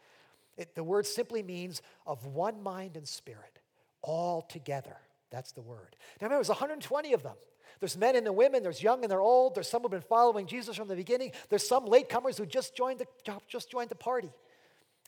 It, 0.56 0.74
the 0.74 0.82
word 0.82 1.06
simply 1.06 1.42
means 1.42 1.82
of 2.04 2.26
one 2.26 2.62
mind 2.62 2.96
and 2.96 3.06
spirit, 3.06 3.60
all 4.02 4.42
together. 4.42 4.96
That's 5.30 5.52
the 5.52 5.62
word. 5.62 5.96
Now 6.20 6.26
remember, 6.26 6.42
there's 6.42 6.48
120 6.48 7.12
of 7.12 7.22
them. 7.22 7.36
There's 7.80 7.96
men 7.96 8.16
and 8.16 8.26
the 8.26 8.32
women, 8.32 8.62
there's 8.62 8.82
young 8.82 9.04
and 9.04 9.10
they're 9.10 9.20
old, 9.20 9.54
there's 9.54 9.68
some 9.68 9.82
who've 9.82 9.90
been 9.90 10.00
following 10.00 10.46
Jesus 10.46 10.76
from 10.76 10.88
the 10.88 10.96
beginning, 10.96 11.32
there's 11.48 11.66
some 11.66 11.86
latecomers 11.86 12.36
who 12.36 12.46
just 12.46 12.74
joined 12.74 12.98
the, 12.98 13.06
just 13.46 13.70
joined 13.70 13.90
the 13.90 13.94
party. 13.94 14.30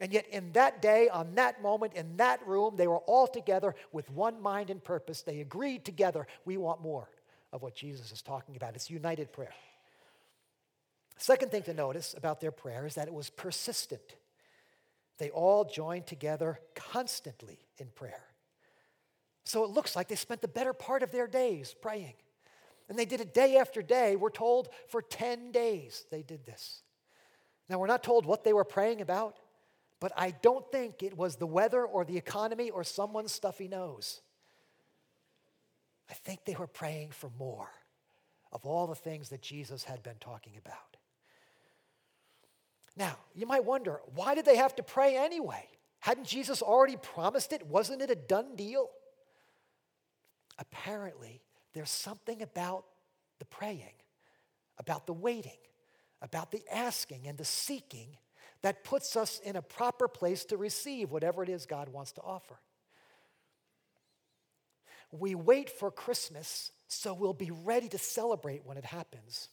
And 0.01 0.13
yet, 0.13 0.27
in 0.31 0.53
that 0.53 0.81
day, 0.81 1.11
on 1.11 1.35
that 1.35 1.61
moment, 1.61 1.93
in 1.93 2.17
that 2.17 2.47
room, 2.47 2.77
they 2.77 2.87
were 2.87 3.01
all 3.01 3.27
together 3.27 3.75
with 3.93 4.11
one 4.11 4.41
mind 4.41 4.71
and 4.71 4.83
purpose. 4.83 5.21
They 5.21 5.41
agreed 5.41 5.85
together, 5.85 6.27
we 6.47 6.57
want 6.57 6.81
more 6.81 7.11
of 7.53 7.61
what 7.61 7.75
Jesus 7.75 8.11
is 8.11 8.23
talking 8.23 8.57
about. 8.57 8.75
It's 8.75 8.89
united 8.89 9.31
prayer. 9.33 9.53
Second 11.19 11.51
thing 11.51 11.65
to 11.65 11.75
notice 11.75 12.15
about 12.17 12.41
their 12.41 12.51
prayer 12.51 12.87
is 12.87 12.95
that 12.95 13.09
it 13.09 13.13
was 13.13 13.29
persistent. 13.29 14.17
They 15.19 15.29
all 15.29 15.67
joined 15.67 16.07
together 16.07 16.61
constantly 16.75 17.59
in 17.77 17.89
prayer. 17.89 18.23
So 19.51 19.65
it 19.65 19.71
looks 19.71 19.97
like 19.97 20.07
they 20.07 20.15
spent 20.15 20.43
the 20.43 20.47
better 20.47 20.73
part 20.73 21.03
of 21.03 21.11
their 21.11 21.27
days 21.27 21.75
praying. 21.83 22.15
And 22.89 22.97
they 22.97 23.05
did 23.05 23.21
it 23.21 23.35
day 23.35 23.57
after 23.57 23.83
day. 23.83 24.15
We're 24.15 24.31
told 24.31 24.69
for 24.87 25.03
10 25.03 25.51
days 25.51 26.05
they 26.09 26.23
did 26.23 26.47
this. 26.47 26.85
Now, 27.69 27.81
we're 27.81 27.89
not 27.89 28.05
told 28.05 28.27
what 28.27 28.45
they 28.45 28.53
were 28.53 28.65
praying 28.65 29.01
about, 29.01 29.39
but 29.99 30.13
I 30.17 30.31
don't 30.31 30.65
think 30.71 31.03
it 31.03 31.17
was 31.17 31.35
the 31.35 31.49
weather 31.49 31.85
or 31.85 32.05
the 32.05 32.17
economy 32.17 32.71
or 32.71 32.85
someone's 32.85 33.33
stuffy 33.33 33.67
nose. 33.67 34.21
I 36.09 36.15
think 36.15 36.45
they 36.45 36.55
were 36.55 36.69
praying 36.69 37.11
for 37.11 37.33
more 37.37 37.71
of 38.53 38.65
all 38.65 38.87
the 38.87 38.95
things 38.95 39.31
that 39.31 39.43
Jesus 39.43 39.83
had 39.83 40.01
been 40.05 40.19
talking 40.21 40.53
about. 40.65 40.97
Now, 42.97 43.17
you 43.35 43.47
might 43.47 43.65
wonder, 43.65 44.01
why 44.15 44.37
did 44.37 44.45
they 44.45 44.59
have 44.59 44.77
to 44.77 44.85
pray 44.85 45.17
anyway? 45.17 45.67
Hadn't 45.99 46.29
Jesus 46.29 46.63
already 46.63 46.97
promised 46.97 47.53
it? 47.53 47.67
Wasn't 47.67 48.01
it 48.01 48.11
a 48.11 48.17
done 48.17 48.55
deal? 48.55 48.91
Apparently, 50.61 51.43
there's 51.73 51.91
something 51.91 52.43
about 52.43 52.85
the 53.39 53.45
praying, 53.47 53.95
about 54.79 55.07
the 55.07 55.13
waiting, 55.13 55.59
about 56.23 56.53
the 56.53 56.63
asking 56.71 57.27
and 57.27 57.39
the 57.39 57.45
seeking 57.45 58.19
that 58.63 58.85
puts 58.85 59.17
us 59.17 59.41
in 59.43 59.57
a 59.57 59.63
proper 59.63 60.07
place 60.07 60.45
to 60.45 60.57
receive 60.57 61.11
whatever 61.11 61.43
it 61.43 61.49
is 61.49 61.65
God 61.67 61.89
wants 61.89 62.13
to 62.13 62.21
offer. 62.21 62.61
We 65.11 65.35
wait 65.35 65.71
for 65.71 65.91
Christmas 65.91 66.71
so 66.87 67.15
we'll 67.15 67.33
be 67.33 67.51
ready 67.51 67.89
to 67.89 67.99
celebrate 67.99 68.65
when 68.65 68.77
it 68.77 68.85
happens. 68.85 69.49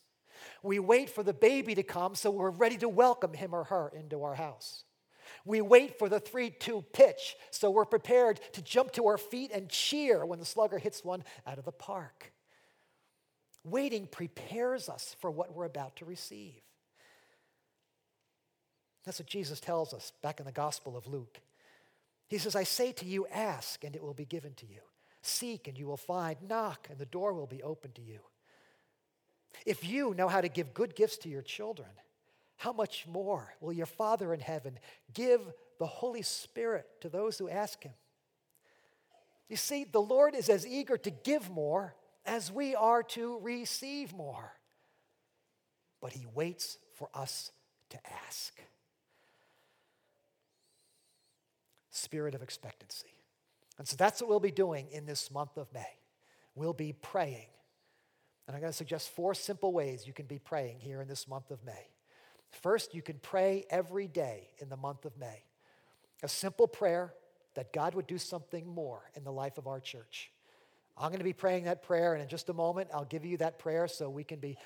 We 0.61 0.79
wait 0.79 1.09
for 1.09 1.23
the 1.23 1.33
baby 1.33 1.73
to 1.75 1.83
come 1.83 2.15
so 2.15 2.29
we're 2.29 2.49
ready 2.49 2.77
to 2.77 2.89
welcome 2.89 3.33
him 3.33 3.53
or 3.53 3.63
her 3.65 3.91
into 3.95 4.23
our 4.23 4.35
house. 4.35 4.83
We 5.45 5.61
wait 5.61 5.97
for 5.99 6.09
the 6.09 6.19
3 6.19 6.49
2 6.51 6.83
pitch 6.93 7.35
so 7.51 7.71
we're 7.71 7.85
prepared 7.85 8.39
to 8.53 8.61
jump 8.61 8.91
to 8.93 9.07
our 9.07 9.17
feet 9.17 9.51
and 9.53 9.69
cheer 9.69 10.25
when 10.25 10.39
the 10.39 10.45
slugger 10.45 10.77
hits 10.77 11.03
one 11.03 11.23
out 11.45 11.57
of 11.57 11.65
the 11.65 11.71
park. 11.71 12.31
Waiting 13.63 14.07
prepares 14.07 14.89
us 14.89 15.15
for 15.19 15.29
what 15.29 15.53
we're 15.53 15.65
about 15.65 15.97
to 15.97 16.05
receive. 16.05 16.61
That's 19.05 19.19
what 19.19 19.27
Jesus 19.27 19.59
tells 19.59 19.93
us 19.93 20.11
back 20.21 20.39
in 20.39 20.45
the 20.45 20.51
Gospel 20.51 20.97
of 20.97 21.07
Luke. 21.07 21.39
He 22.27 22.37
says, 22.37 22.55
I 22.55 22.63
say 22.63 22.91
to 22.93 23.05
you, 23.05 23.25
ask, 23.27 23.83
and 23.83 23.95
it 23.95 24.03
will 24.03 24.13
be 24.13 24.25
given 24.25 24.53
to 24.55 24.65
you. 24.65 24.81
Seek 25.21 25.67
and 25.67 25.77
you 25.77 25.87
will 25.87 25.97
find. 25.97 26.37
Knock 26.47 26.87
and 26.89 26.99
the 26.99 27.05
door 27.05 27.33
will 27.33 27.47
be 27.47 27.63
open 27.63 27.91
to 27.93 28.01
you. 28.01 28.19
If 29.65 29.83
you 29.83 30.13
know 30.13 30.27
how 30.27 30.41
to 30.41 30.49
give 30.49 30.73
good 30.73 30.95
gifts 30.95 31.17
to 31.19 31.29
your 31.29 31.41
children, 31.41 31.89
how 32.57 32.73
much 32.73 33.05
more 33.07 33.53
will 33.61 33.71
your 33.71 33.85
Father 33.85 34.33
in 34.33 34.39
heaven 34.39 34.79
give 35.13 35.41
the 35.79 35.85
Holy 35.85 36.23
Spirit 36.23 36.87
to 37.01 37.09
those 37.09 37.37
who 37.37 37.47
ask 37.47 37.81
him? 37.83 37.93
You 39.47 39.55
see, 39.55 39.85
the 39.85 40.01
Lord 40.01 40.35
is 40.35 40.49
as 40.49 40.67
eager 40.67 40.97
to 40.97 41.09
give 41.09 41.49
more 41.49 41.95
as 42.25 42.51
we 42.51 42.75
are 42.75 43.03
to 43.03 43.39
receive 43.39 44.13
more. 44.13 44.53
But 46.01 46.13
he 46.13 46.25
waits 46.33 46.77
for 46.95 47.09
us 47.13 47.51
to 47.91 47.97
ask. 48.25 48.59
Spirit 51.91 52.35
of 52.35 52.41
expectancy. 52.41 53.13
And 53.77 53.87
so 53.87 53.95
that's 53.95 54.21
what 54.21 54.29
we'll 54.29 54.39
be 54.39 54.51
doing 54.51 54.87
in 54.91 55.05
this 55.05 55.31
month 55.31 55.57
of 55.57 55.71
May. 55.73 55.85
We'll 56.55 56.73
be 56.73 56.91
praying. 56.93 57.47
And 58.47 58.55
I'm 58.55 58.61
going 58.61 58.71
to 58.71 58.77
suggest 58.77 59.09
four 59.09 59.33
simple 59.33 59.71
ways 59.71 60.07
you 60.07 60.13
can 60.13 60.25
be 60.25 60.39
praying 60.39 60.79
here 60.79 61.01
in 61.01 61.07
this 61.07 61.27
month 61.27 61.51
of 61.51 61.63
May. 61.63 61.87
First, 62.51 62.93
you 62.93 63.01
can 63.01 63.19
pray 63.19 63.65
every 63.69 64.07
day 64.07 64.49
in 64.59 64.69
the 64.69 64.77
month 64.77 65.05
of 65.05 65.17
May. 65.17 65.43
a 66.23 66.27
simple 66.27 66.67
prayer 66.67 67.13
that 67.53 67.71
God 67.71 67.93
would 67.93 68.07
do 68.07 68.17
something 68.17 68.67
more 68.67 69.03
in 69.15 69.23
the 69.23 69.31
life 69.31 69.57
of 69.57 69.67
our 69.67 69.79
church. 69.79 70.31
I'm 70.99 71.09
going 71.09 71.19
to 71.19 71.23
be 71.23 71.33
praying 71.33 71.65
that 71.65 71.83
prayer, 71.83 72.13
and 72.13 72.23
in 72.23 72.27
just 72.27 72.49
a 72.49 72.53
moment, 72.53 72.89
I'll 72.91 73.05
give 73.05 73.23
you 73.23 73.37
that 73.37 73.59
prayer 73.59 73.87
so 73.87 74.09
we 74.09 74.23
can 74.23 74.39
be, 74.39 74.57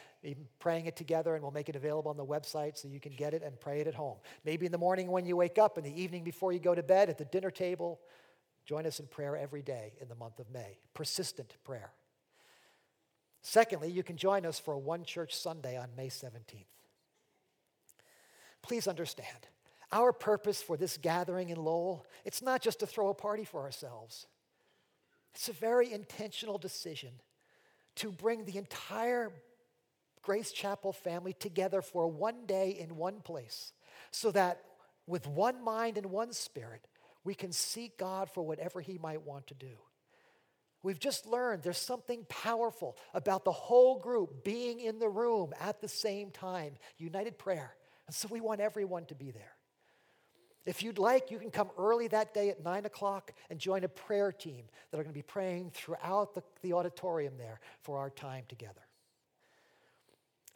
praying 0.60 0.86
it 0.86 0.96
together, 0.96 1.36
and 1.36 1.44
we'll 1.44 1.52
make 1.52 1.68
it 1.68 1.76
available 1.76 2.10
on 2.10 2.16
the 2.16 2.26
website 2.26 2.78
so 2.78 2.88
you 2.88 3.02
can 3.02 3.12
get 3.12 3.34
it 3.34 3.44
and 3.44 3.60
pray 3.60 3.82
it 3.82 3.88
at 3.88 3.96
home. 3.96 4.18
Maybe 4.46 4.66
in 4.66 4.72
the 4.72 4.78
morning 4.78 5.12
when 5.12 5.26
you 5.26 5.36
wake 5.36 5.58
up, 5.58 5.78
in 5.78 5.84
the 5.84 6.02
evening 6.02 6.24
before 6.24 6.54
you 6.54 6.60
go 6.60 6.74
to 6.74 6.84
bed, 6.84 7.10
at 7.10 7.18
the 7.18 7.26
dinner 7.26 7.52
table. 7.52 8.00
Join 8.66 8.86
us 8.86 9.00
in 9.02 9.08
prayer 9.08 9.36
every 9.36 9.62
day 9.62 9.94
in 10.00 10.08
the 10.08 10.16
month 10.16 10.40
of 10.40 10.50
May. 10.50 10.78
Persistent 10.94 11.58
prayer. 11.66 11.92
Secondly, 13.42 13.92
you 13.92 14.04
can 14.04 14.16
join 14.16 14.46
us 14.46 14.60
for 14.60 14.74
a 14.74 14.80
one 14.80 15.04
church 15.04 15.36
Sunday 15.36 15.78
on 15.78 15.90
May 15.98 16.08
17th. 16.08 16.66
Please 18.62 18.88
understand, 18.88 19.48
our 19.92 20.14
purpose 20.14 20.62
for 20.62 20.78
this 20.78 20.98
gathering 20.98 21.50
in 21.50 21.58
Lowell, 21.58 22.06
it's 22.26 22.42
not 22.42 22.62
just 22.62 22.80
to 22.80 22.88
throw 22.88 23.10
a 23.10 23.14
party 23.14 23.44
for 23.44 23.62
ourselves. 23.62 24.28
It's 25.34 25.50
a 25.50 25.54
very 25.54 25.92
intentional 25.92 26.58
decision 26.58 27.12
to 27.96 28.12
bring 28.12 28.46
the 28.46 28.58
entire 28.58 29.32
Grace 30.22 30.52
Chapel 30.52 30.94
family 30.94 31.34
together 31.34 31.82
for 31.82 32.08
one 32.08 32.46
day 32.46 32.78
in 32.80 32.96
one 32.96 33.22
place 33.22 33.74
so 34.12 34.32
that 34.32 34.62
with 35.08 35.28
one 35.28 35.64
mind 35.64 35.98
and 35.98 36.08
one 36.08 36.32
spirit, 36.32 36.88
we 37.24 37.34
can 37.34 37.52
seek 37.52 37.98
God 37.98 38.30
for 38.30 38.44
whatever 38.44 38.82
He 38.82 38.98
might 38.98 39.26
want 39.26 39.48
to 39.48 39.54
do. 39.54 39.78
We've 40.84 41.00
just 41.00 41.28
learned 41.28 41.62
there's 41.62 41.78
something 41.78 42.26
powerful 42.28 42.98
about 43.14 43.46
the 43.46 43.52
whole 43.52 44.00
group 44.00 44.44
being 44.44 44.80
in 44.80 45.00
the 45.00 45.10
room 45.10 45.54
at 45.60 45.80
the 45.80 45.88
same 45.88 46.32
time, 46.32 46.74
united 46.98 47.38
prayer. 47.38 47.76
And 48.12 48.16
so 48.18 48.28
we 48.30 48.42
want 48.42 48.60
everyone 48.60 49.06
to 49.06 49.16
be 49.16 49.32
there. 49.32 49.54
If 50.66 50.84
you'd 50.84 50.98
like, 50.98 51.32
you 51.32 51.40
can 51.40 51.50
come 51.50 51.70
early 51.78 52.10
that 52.10 52.34
day 52.34 52.50
at 52.50 52.62
9 52.62 52.86
o'clock 52.86 53.32
and 53.50 53.58
join 53.58 53.86
a 53.86 53.88
prayer 53.88 54.34
team 54.34 54.66
that 54.92 55.00
are 55.00 55.04
going 55.04 55.14
to 55.14 55.18
be 55.18 55.22
praying 55.22 55.72
throughout 55.74 56.34
the, 56.34 56.44
the 56.62 56.74
auditorium 56.74 57.38
there 57.38 57.62
for 57.84 58.00
our 58.00 58.10
time 58.10 58.44
together. 58.50 58.82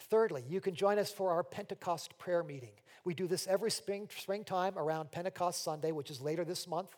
Thirdly, 0.10 0.44
you 0.50 0.60
can 0.60 0.76
join 0.76 1.00
us 1.00 1.14
for 1.14 1.32
our 1.32 1.44
Pentecost 1.44 2.18
prayer 2.18 2.44
meeting. 2.44 2.74
We 3.06 3.14
do 3.14 3.26
this 3.26 3.48
every 3.48 3.72
spring, 3.72 4.10
springtime 4.14 4.78
around 4.78 5.12
Pentecost 5.12 5.64
Sunday, 5.64 5.94
which 5.94 6.12
is 6.12 6.20
later 6.20 6.44
this 6.44 6.68
month. 6.68 6.94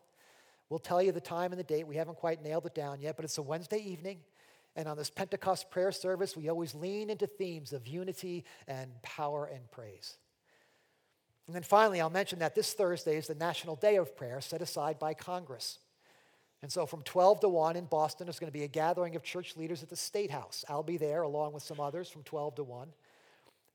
We'll 0.72 0.80
tell 0.80 1.04
you 1.04 1.12
the 1.12 1.22
time 1.22 1.52
and 1.52 1.60
the 1.60 1.66
date. 1.66 1.86
We 1.86 1.98
haven't 1.98 2.18
quite 2.18 2.42
nailed 2.42 2.66
it 2.66 2.74
down 2.74 3.00
yet, 3.00 3.16
but 3.16 3.26
it's 3.26 3.38
a 3.38 3.44
Wednesday 3.44 3.78
evening. 3.78 4.22
And 4.76 4.88
on 4.88 4.98
this 4.98 5.12
Pentecost 5.12 5.70
prayer 5.70 5.92
service, 5.92 6.36
we 6.36 6.50
always 6.50 6.74
lean 6.74 7.12
into 7.12 7.28
themes 7.28 7.74
of 7.74 7.88
unity 7.88 8.44
and 8.68 9.00
power 9.04 9.46
and 9.46 9.70
praise. 9.70 10.18
And 11.48 11.56
then 11.56 11.64
finally, 11.64 12.02
I'll 12.02 12.10
mention 12.10 12.40
that 12.40 12.56
this 12.56 12.74
Thursday 12.74 13.16
is 13.16 13.28
the 13.28 13.36
National 13.36 13.76
Day 13.76 13.96
of 13.96 14.16
Prayer 14.16 14.42
set 14.42 14.62
aside 14.62 15.00
by 15.00 15.14
Congress. 15.14 15.80
And 16.62 16.72
so 16.72 16.86
from 16.86 17.04
12 17.04 17.42
to 17.42 17.50
1 17.50 17.76
in 17.76 17.86
Boston, 17.86 18.28
there's 18.28 18.40
going 18.40 18.52
to 18.52 18.58
be 18.58 18.64
a 18.64 18.68
gathering 18.68 19.16
of 19.16 19.24
church 19.24 19.56
leaders 19.56 19.84
at 19.84 19.90
the 19.90 19.96
State 19.96 20.32
House. 20.32 20.66
I'll 20.68 20.84
be 20.84 20.98
there 20.98 21.22
along 21.22 21.54
with 21.54 21.64
some 21.64 21.80
others 21.80 22.10
from 22.10 22.24
12 22.24 22.56
to 22.56 22.64
1. 22.64 22.90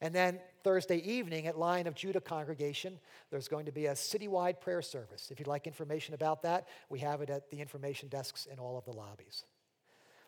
And 0.02 0.12
then 0.12 0.40
Thursday 0.64 0.96
evening 0.96 1.46
at 1.46 1.56
Lion 1.56 1.87
of 1.87 1.94
Judah 1.94 2.20
congregation, 2.20 2.98
there's 3.30 3.46
going 3.46 3.66
to 3.66 3.72
be 3.72 3.87
a 3.87 3.92
citywide 3.92 4.61
prayer 4.61 4.82
service. 4.82 5.30
If 5.30 5.38
you'd 5.38 5.46
like 5.46 5.66
information 5.68 6.14
about 6.14 6.42
that, 6.42 6.66
we 6.90 6.98
have 6.98 7.22
it 7.22 7.30
at 7.30 7.50
the 7.50 7.61
information 7.61 8.08
desks 8.08 8.46
in 8.46 8.58
all 8.58 8.76
of 8.76 8.85
the 8.85 8.92
lobbies. 8.92 9.44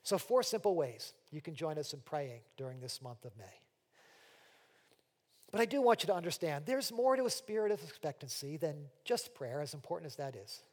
So, 0.04 0.16
four 0.16 0.44
simple 0.44 0.76
ways 0.76 1.12
you 1.32 1.40
can 1.40 1.56
join 1.56 1.76
us 1.76 1.92
in 1.92 2.00
praying 2.00 2.42
during 2.56 2.80
this 2.80 3.02
month 3.02 3.24
of 3.24 3.36
May. 3.36 3.63
But 5.54 5.60
I 5.60 5.66
do 5.66 5.80
want 5.80 6.02
you 6.02 6.08
to 6.08 6.14
understand 6.16 6.66
there's 6.66 6.90
more 6.90 7.14
to 7.14 7.26
a 7.26 7.30
spirit 7.30 7.70
of 7.70 7.80
expectancy 7.84 8.56
than 8.56 8.74
just 9.04 9.36
prayer, 9.36 9.60
as 9.60 9.72
important 9.72 10.10
as 10.10 10.16
that 10.16 10.34
is. 10.34 10.64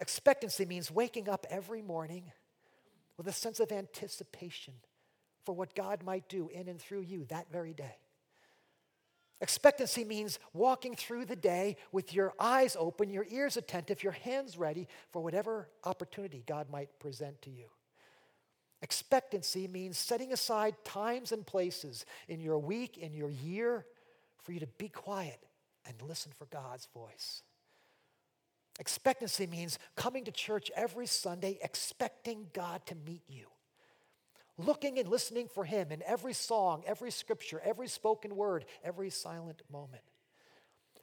Expectancy 0.00 0.64
means 0.64 0.90
waking 0.90 1.28
up 1.28 1.44
every 1.50 1.82
morning 1.82 2.32
with 3.18 3.26
a 3.26 3.32
sense 3.32 3.60
of 3.60 3.70
anticipation 3.70 4.72
for 5.44 5.54
what 5.54 5.74
God 5.74 6.02
might 6.02 6.26
do 6.30 6.48
in 6.48 6.68
and 6.68 6.80
through 6.80 7.02
you 7.02 7.26
that 7.26 7.52
very 7.52 7.74
day. 7.74 7.96
Expectancy 9.42 10.04
means 10.04 10.38
walking 10.54 10.94
through 10.94 11.26
the 11.26 11.36
day 11.36 11.76
with 11.92 12.14
your 12.14 12.32
eyes 12.40 12.78
open, 12.80 13.10
your 13.10 13.26
ears 13.28 13.58
attentive, 13.58 14.02
your 14.02 14.12
hands 14.12 14.56
ready 14.56 14.88
for 15.10 15.20
whatever 15.20 15.68
opportunity 15.84 16.44
God 16.46 16.70
might 16.70 16.98
present 16.98 17.42
to 17.42 17.50
you. 17.50 17.66
Expectancy 18.82 19.68
means 19.68 19.96
setting 19.96 20.32
aside 20.32 20.74
times 20.84 21.30
and 21.30 21.46
places 21.46 22.04
in 22.28 22.40
your 22.40 22.58
week, 22.58 22.98
in 22.98 23.14
your 23.14 23.30
year, 23.30 23.86
for 24.42 24.50
you 24.50 24.58
to 24.58 24.66
be 24.66 24.88
quiet 24.88 25.38
and 25.86 25.94
listen 26.02 26.32
for 26.36 26.46
God's 26.46 26.88
voice. 26.92 27.42
Expectancy 28.80 29.46
means 29.46 29.78
coming 29.94 30.24
to 30.24 30.32
church 30.32 30.68
every 30.74 31.06
Sunday 31.06 31.58
expecting 31.62 32.48
God 32.52 32.84
to 32.86 32.96
meet 33.06 33.22
you, 33.28 33.46
looking 34.58 34.98
and 34.98 35.08
listening 35.08 35.46
for 35.46 35.64
Him 35.64 35.92
in 35.92 36.02
every 36.04 36.32
song, 36.32 36.82
every 36.84 37.12
scripture, 37.12 37.62
every 37.64 37.86
spoken 37.86 38.34
word, 38.34 38.64
every 38.82 39.10
silent 39.10 39.62
moment. 39.70 40.02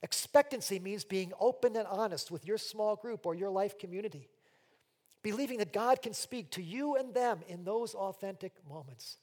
Expectancy 0.04 0.80
means 0.80 1.06
being 1.06 1.32
open 1.40 1.78
and 1.78 1.88
honest 1.88 2.30
with 2.30 2.46
your 2.46 2.58
small 2.58 2.98
group 2.98 3.26
or 3.26 3.36
your 3.36 3.50
life 3.50 3.78
community 3.78 4.28
believing 5.24 5.58
that 5.60 5.74
God 5.74 6.02
can 6.02 6.14
speak 6.14 6.52
to 6.52 6.62
you 6.62 6.96
and 6.96 7.14
them 7.14 7.40
in 7.48 7.64
those 7.64 7.94
authentic 7.94 8.54
moments. 8.70 9.18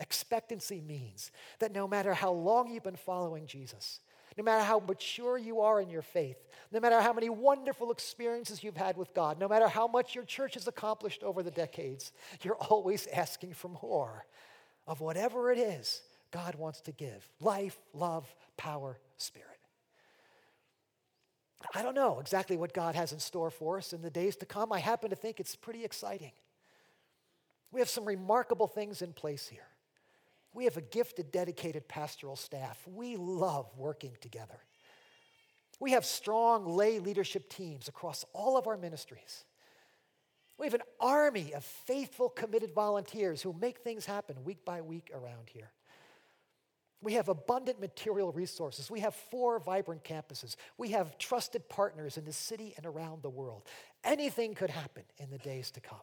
Expectancy 0.00 0.80
means 0.80 1.30
that 1.60 1.72
no 1.72 1.86
matter 1.86 2.14
how 2.14 2.32
long 2.32 2.70
you've 2.70 2.82
been 2.82 2.96
following 2.96 3.46
Jesus, 3.46 4.00
no 4.36 4.42
matter 4.42 4.64
how 4.64 4.80
mature 4.80 5.38
you 5.38 5.60
are 5.60 5.80
in 5.80 5.88
your 5.88 6.02
faith, 6.02 6.36
no 6.72 6.80
matter 6.80 7.00
how 7.00 7.12
many 7.12 7.28
wonderful 7.28 7.92
experiences 7.92 8.64
you've 8.64 8.76
had 8.76 8.96
with 8.96 9.14
God, 9.14 9.38
no 9.38 9.46
matter 9.46 9.68
how 9.68 9.86
much 9.86 10.14
your 10.14 10.24
church 10.24 10.54
has 10.54 10.66
accomplished 10.66 11.22
over 11.22 11.42
the 11.42 11.50
decades, 11.50 12.12
you're 12.42 12.56
always 12.56 13.06
asking 13.08 13.52
for 13.52 13.70
more 13.82 14.26
of 14.86 15.00
whatever 15.00 15.52
it 15.52 15.58
is 15.58 16.02
God 16.30 16.56
wants 16.56 16.80
to 16.82 16.92
give 16.92 17.28
life, 17.40 17.78
love, 17.92 18.34
power, 18.56 18.98
spirit. 19.18 19.53
I 21.74 21.82
don't 21.82 21.94
know 21.94 22.20
exactly 22.20 22.56
what 22.56 22.72
God 22.72 22.94
has 22.94 23.12
in 23.12 23.18
store 23.18 23.50
for 23.50 23.78
us 23.78 23.92
in 23.92 24.02
the 24.02 24.10
days 24.10 24.36
to 24.36 24.46
come. 24.46 24.72
I 24.72 24.80
happen 24.80 25.10
to 25.10 25.16
think 25.16 25.40
it's 25.40 25.56
pretty 25.56 25.84
exciting. 25.84 26.32
We 27.72 27.80
have 27.80 27.88
some 27.88 28.04
remarkable 28.04 28.66
things 28.66 29.02
in 29.02 29.12
place 29.12 29.48
here. 29.48 29.66
We 30.52 30.64
have 30.64 30.76
a 30.76 30.82
gifted, 30.82 31.32
dedicated 31.32 31.88
pastoral 31.88 32.36
staff. 32.36 32.80
We 32.86 33.16
love 33.16 33.66
working 33.76 34.12
together. 34.20 34.60
We 35.80 35.92
have 35.92 36.04
strong 36.04 36.66
lay 36.66 37.00
leadership 37.00 37.50
teams 37.50 37.88
across 37.88 38.24
all 38.32 38.56
of 38.56 38.68
our 38.68 38.76
ministries. 38.76 39.44
We 40.56 40.66
have 40.66 40.74
an 40.74 40.82
army 41.00 41.52
of 41.52 41.64
faithful, 41.64 42.28
committed 42.28 42.72
volunteers 42.72 43.42
who 43.42 43.52
make 43.52 43.78
things 43.78 44.06
happen 44.06 44.44
week 44.44 44.64
by 44.64 44.80
week 44.80 45.10
around 45.12 45.50
here. 45.52 45.72
We 47.04 47.12
have 47.12 47.28
abundant 47.28 47.80
material 47.80 48.32
resources. 48.32 48.90
We 48.90 49.00
have 49.00 49.14
four 49.14 49.60
vibrant 49.60 50.04
campuses. 50.04 50.56
We 50.78 50.88
have 50.92 51.18
trusted 51.18 51.68
partners 51.68 52.16
in 52.16 52.24
the 52.24 52.32
city 52.32 52.72
and 52.78 52.86
around 52.86 53.22
the 53.22 53.28
world. 53.28 53.64
Anything 54.02 54.54
could 54.54 54.70
happen 54.70 55.04
in 55.18 55.30
the 55.30 55.38
days 55.38 55.70
to 55.72 55.80
come. 55.80 55.98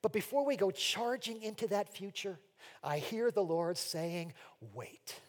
But 0.00 0.12
before 0.12 0.46
we 0.46 0.56
go 0.56 0.70
charging 0.70 1.42
into 1.42 1.66
that 1.68 1.94
future, 1.94 2.38
I 2.82 2.98
hear 2.98 3.30
the 3.30 3.44
Lord 3.44 3.76
saying, 3.76 4.32
wait. 4.72 5.20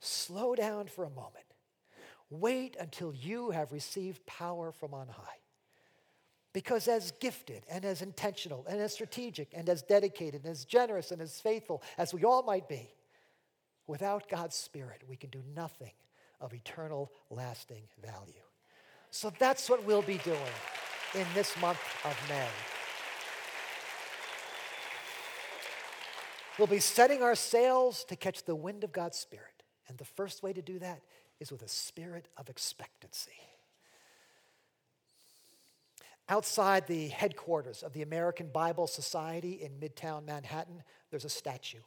Slow 0.00 0.54
down 0.54 0.86
for 0.86 1.04
a 1.04 1.10
moment. 1.10 1.44
Wait 2.28 2.76
until 2.78 3.14
you 3.14 3.50
have 3.50 3.72
received 3.72 4.24
power 4.26 4.72
from 4.72 4.92
on 4.92 5.08
high. 5.08 5.40
Because 6.52 6.86
as 6.86 7.12
gifted 7.12 7.64
and 7.70 7.86
as 7.86 8.02
intentional 8.02 8.66
and 8.68 8.78
as 8.78 8.92
strategic 8.92 9.48
and 9.54 9.70
as 9.70 9.82
dedicated 9.82 10.44
and 10.44 10.50
as 10.50 10.66
generous 10.66 11.12
and 11.12 11.22
as 11.22 11.40
faithful 11.40 11.82
as 11.96 12.12
we 12.12 12.24
all 12.24 12.42
might 12.42 12.68
be, 12.68 12.90
Without 13.90 14.28
God's 14.28 14.54
Spirit, 14.54 15.02
we 15.08 15.16
can 15.16 15.30
do 15.30 15.42
nothing 15.52 15.90
of 16.40 16.54
eternal, 16.54 17.10
lasting 17.28 17.82
value. 18.00 18.44
So 19.10 19.32
that's 19.40 19.68
what 19.68 19.84
we'll 19.84 20.00
be 20.00 20.18
doing 20.18 20.38
in 21.16 21.26
this 21.34 21.60
month 21.60 21.80
of 22.04 22.16
May. 22.28 22.46
We'll 26.56 26.68
be 26.68 26.78
setting 26.78 27.24
our 27.24 27.34
sails 27.34 28.04
to 28.04 28.14
catch 28.14 28.44
the 28.44 28.54
wind 28.54 28.84
of 28.84 28.92
God's 28.92 29.18
Spirit. 29.18 29.64
And 29.88 29.98
the 29.98 30.04
first 30.04 30.44
way 30.44 30.52
to 30.52 30.62
do 30.62 30.78
that 30.78 31.00
is 31.40 31.50
with 31.50 31.62
a 31.62 31.68
spirit 31.68 32.28
of 32.36 32.48
expectancy. 32.48 33.40
Outside 36.28 36.86
the 36.86 37.08
headquarters 37.08 37.82
of 37.82 37.92
the 37.92 38.02
American 38.02 38.50
Bible 38.52 38.86
Society 38.86 39.60
in 39.60 39.80
Midtown 39.80 40.24
Manhattan, 40.24 40.84
there's 41.10 41.24
a 41.24 41.28
statue. 41.28 41.80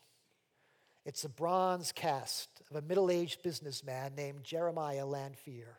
It's 1.06 1.26
a 1.26 1.30
bronze 1.30 1.92
cast 1.92 2.50
of 2.70 2.78
a 2.78 2.82
middle 2.82 3.12
aged 3.12 3.44
businessman 3.44 4.16
named 4.16 4.44
Jeremiah 4.44 5.06
Lanphier. 5.06 5.78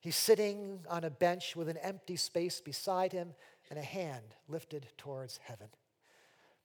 He's 0.00 0.16
sitting 0.16 0.80
on 0.88 1.04
a 1.04 1.10
bench 1.10 1.56
with 1.56 1.68
an 1.68 1.76
empty 1.78 2.16
space 2.16 2.60
beside 2.60 3.12
him 3.12 3.34
and 3.70 3.78
a 3.78 3.82
hand 3.82 4.34
lifted 4.48 4.86
towards 4.98 5.38
heaven. 5.38 5.68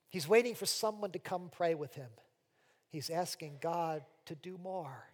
He's 0.09 0.27
waiting 0.27 0.55
for 0.55 0.65
someone 0.65 1.11
to 1.11 1.19
come 1.19 1.49
pray 1.51 1.73
with 1.73 1.95
him. 1.95 2.09
He's 2.89 3.09
asking 3.09 3.59
God 3.61 4.03
to 4.25 4.35
do 4.35 4.57
more. 4.61 5.05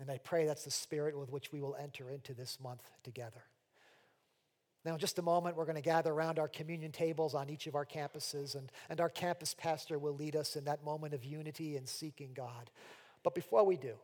And 0.00 0.10
I 0.10 0.18
pray 0.18 0.46
that's 0.46 0.64
the 0.64 0.70
spirit 0.70 1.18
with 1.18 1.30
which 1.30 1.52
we 1.52 1.60
will 1.60 1.76
enter 1.76 2.10
into 2.10 2.34
this 2.34 2.58
month 2.60 2.90
together. 3.02 3.44
Now, 4.84 4.92
in 4.92 4.98
just 4.98 5.18
a 5.18 5.22
moment, 5.22 5.56
we're 5.56 5.64
going 5.64 5.76
to 5.76 5.82
gather 5.82 6.12
around 6.12 6.38
our 6.38 6.48
communion 6.48 6.92
tables 6.92 7.34
on 7.34 7.48
each 7.48 7.66
of 7.66 7.74
our 7.74 7.86
campuses, 7.86 8.54
and, 8.54 8.70
and 8.90 9.00
our 9.00 9.08
campus 9.08 9.54
pastor 9.54 9.98
will 9.98 10.14
lead 10.14 10.36
us 10.36 10.56
in 10.56 10.64
that 10.66 10.84
moment 10.84 11.14
of 11.14 11.24
unity 11.24 11.76
and 11.76 11.88
seeking 11.88 12.30
God. 12.34 12.70
But 13.22 13.34
before 13.34 13.64
we 13.64 13.78
do, 13.78 13.94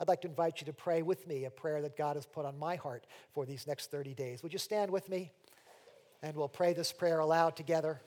I'd 0.00 0.06
like 0.06 0.20
to 0.22 0.28
invite 0.28 0.60
you 0.60 0.66
to 0.66 0.72
pray 0.72 1.02
with 1.02 1.26
me 1.26 1.44
a 1.44 1.50
prayer 1.50 1.82
that 1.82 1.96
God 1.96 2.16
has 2.16 2.26
put 2.26 2.46
on 2.46 2.58
my 2.58 2.76
heart 2.76 3.06
for 3.34 3.44
these 3.44 3.66
next 3.66 3.90
30 3.90 4.14
days. 4.14 4.42
Would 4.42 4.52
you 4.52 4.58
stand 4.58 4.90
with 4.90 5.08
me? 5.08 5.32
And 6.22 6.36
we'll 6.36 6.48
pray 6.48 6.74
this 6.74 6.92
prayer 6.92 7.18
aloud 7.18 7.56
together. 7.56 8.00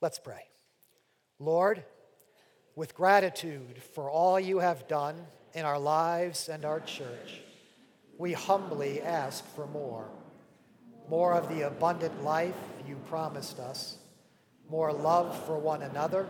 Let's 0.00 0.18
pray. 0.18 0.44
Lord, 1.38 1.82
with 2.80 2.94
gratitude 2.94 3.76
for 3.92 4.08
all 4.08 4.40
you 4.40 4.58
have 4.58 4.88
done 4.88 5.14
in 5.52 5.66
our 5.66 5.78
lives 5.78 6.48
and 6.48 6.64
our 6.64 6.80
church, 6.80 7.42
we 8.16 8.32
humbly 8.32 9.02
ask 9.02 9.44
for 9.54 9.66
more. 9.66 10.08
More 11.06 11.34
of 11.34 11.50
the 11.50 11.66
abundant 11.66 12.24
life 12.24 12.54
you 12.88 12.96
promised 13.06 13.58
us, 13.58 13.98
more 14.70 14.94
love 14.94 15.44
for 15.44 15.58
one 15.58 15.82
another 15.82 16.26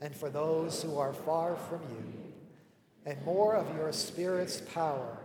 and 0.00 0.14
for 0.14 0.30
those 0.30 0.80
who 0.84 0.98
are 0.98 1.12
far 1.12 1.56
from 1.56 1.80
you, 1.90 2.32
and 3.04 3.20
more 3.24 3.56
of 3.56 3.74
your 3.74 3.90
Spirit's 3.90 4.60
power 4.60 5.18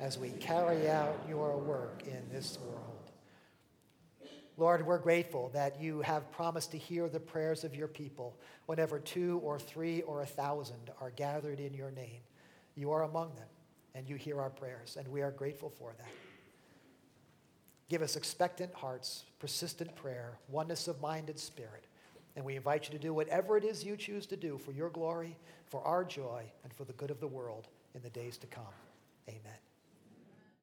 as 0.00 0.18
we 0.18 0.30
carry 0.30 0.90
out 0.90 1.16
your 1.28 1.56
work 1.56 2.02
in 2.08 2.24
this 2.32 2.58
world. 2.58 2.91
Lord, 4.58 4.84
we're 4.86 4.98
grateful 4.98 5.50
that 5.54 5.80
you 5.80 6.02
have 6.02 6.30
promised 6.30 6.72
to 6.72 6.78
hear 6.78 7.08
the 7.08 7.20
prayers 7.20 7.64
of 7.64 7.74
your 7.74 7.88
people 7.88 8.36
whenever 8.66 8.98
two 8.98 9.40
or 9.42 9.58
three 9.58 10.02
or 10.02 10.22
a 10.22 10.26
thousand 10.26 10.90
are 11.00 11.10
gathered 11.10 11.58
in 11.58 11.72
your 11.72 11.90
name. 11.90 12.20
You 12.74 12.92
are 12.92 13.02
among 13.02 13.34
them, 13.34 13.48
and 13.94 14.08
you 14.08 14.16
hear 14.16 14.40
our 14.40 14.50
prayers, 14.50 14.96
and 14.98 15.08
we 15.08 15.22
are 15.22 15.30
grateful 15.30 15.70
for 15.70 15.94
that. 15.98 16.10
Give 17.88 18.02
us 18.02 18.16
expectant 18.16 18.72
hearts, 18.74 19.24
persistent 19.38 19.94
prayer, 19.94 20.38
oneness 20.48 20.88
of 20.88 21.00
mind 21.00 21.28
and 21.28 21.38
spirit. 21.38 21.86
And 22.36 22.44
we 22.44 22.56
invite 22.56 22.86
you 22.86 22.92
to 22.92 22.98
do 22.98 23.12
whatever 23.12 23.58
it 23.58 23.64
is 23.64 23.84
you 23.84 23.96
choose 23.96 24.26
to 24.26 24.36
do 24.36 24.56
for 24.56 24.72
your 24.72 24.88
glory, 24.88 25.36
for 25.66 25.82
our 25.82 26.04
joy, 26.04 26.44
and 26.64 26.72
for 26.72 26.84
the 26.84 26.94
good 26.94 27.10
of 27.10 27.20
the 27.20 27.28
world 27.28 27.68
in 27.94 28.02
the 28.02 28.10
days 28.10 28.38
to 28.38 28.46
come. 28.46 28.64
Amen. 29.28 29.71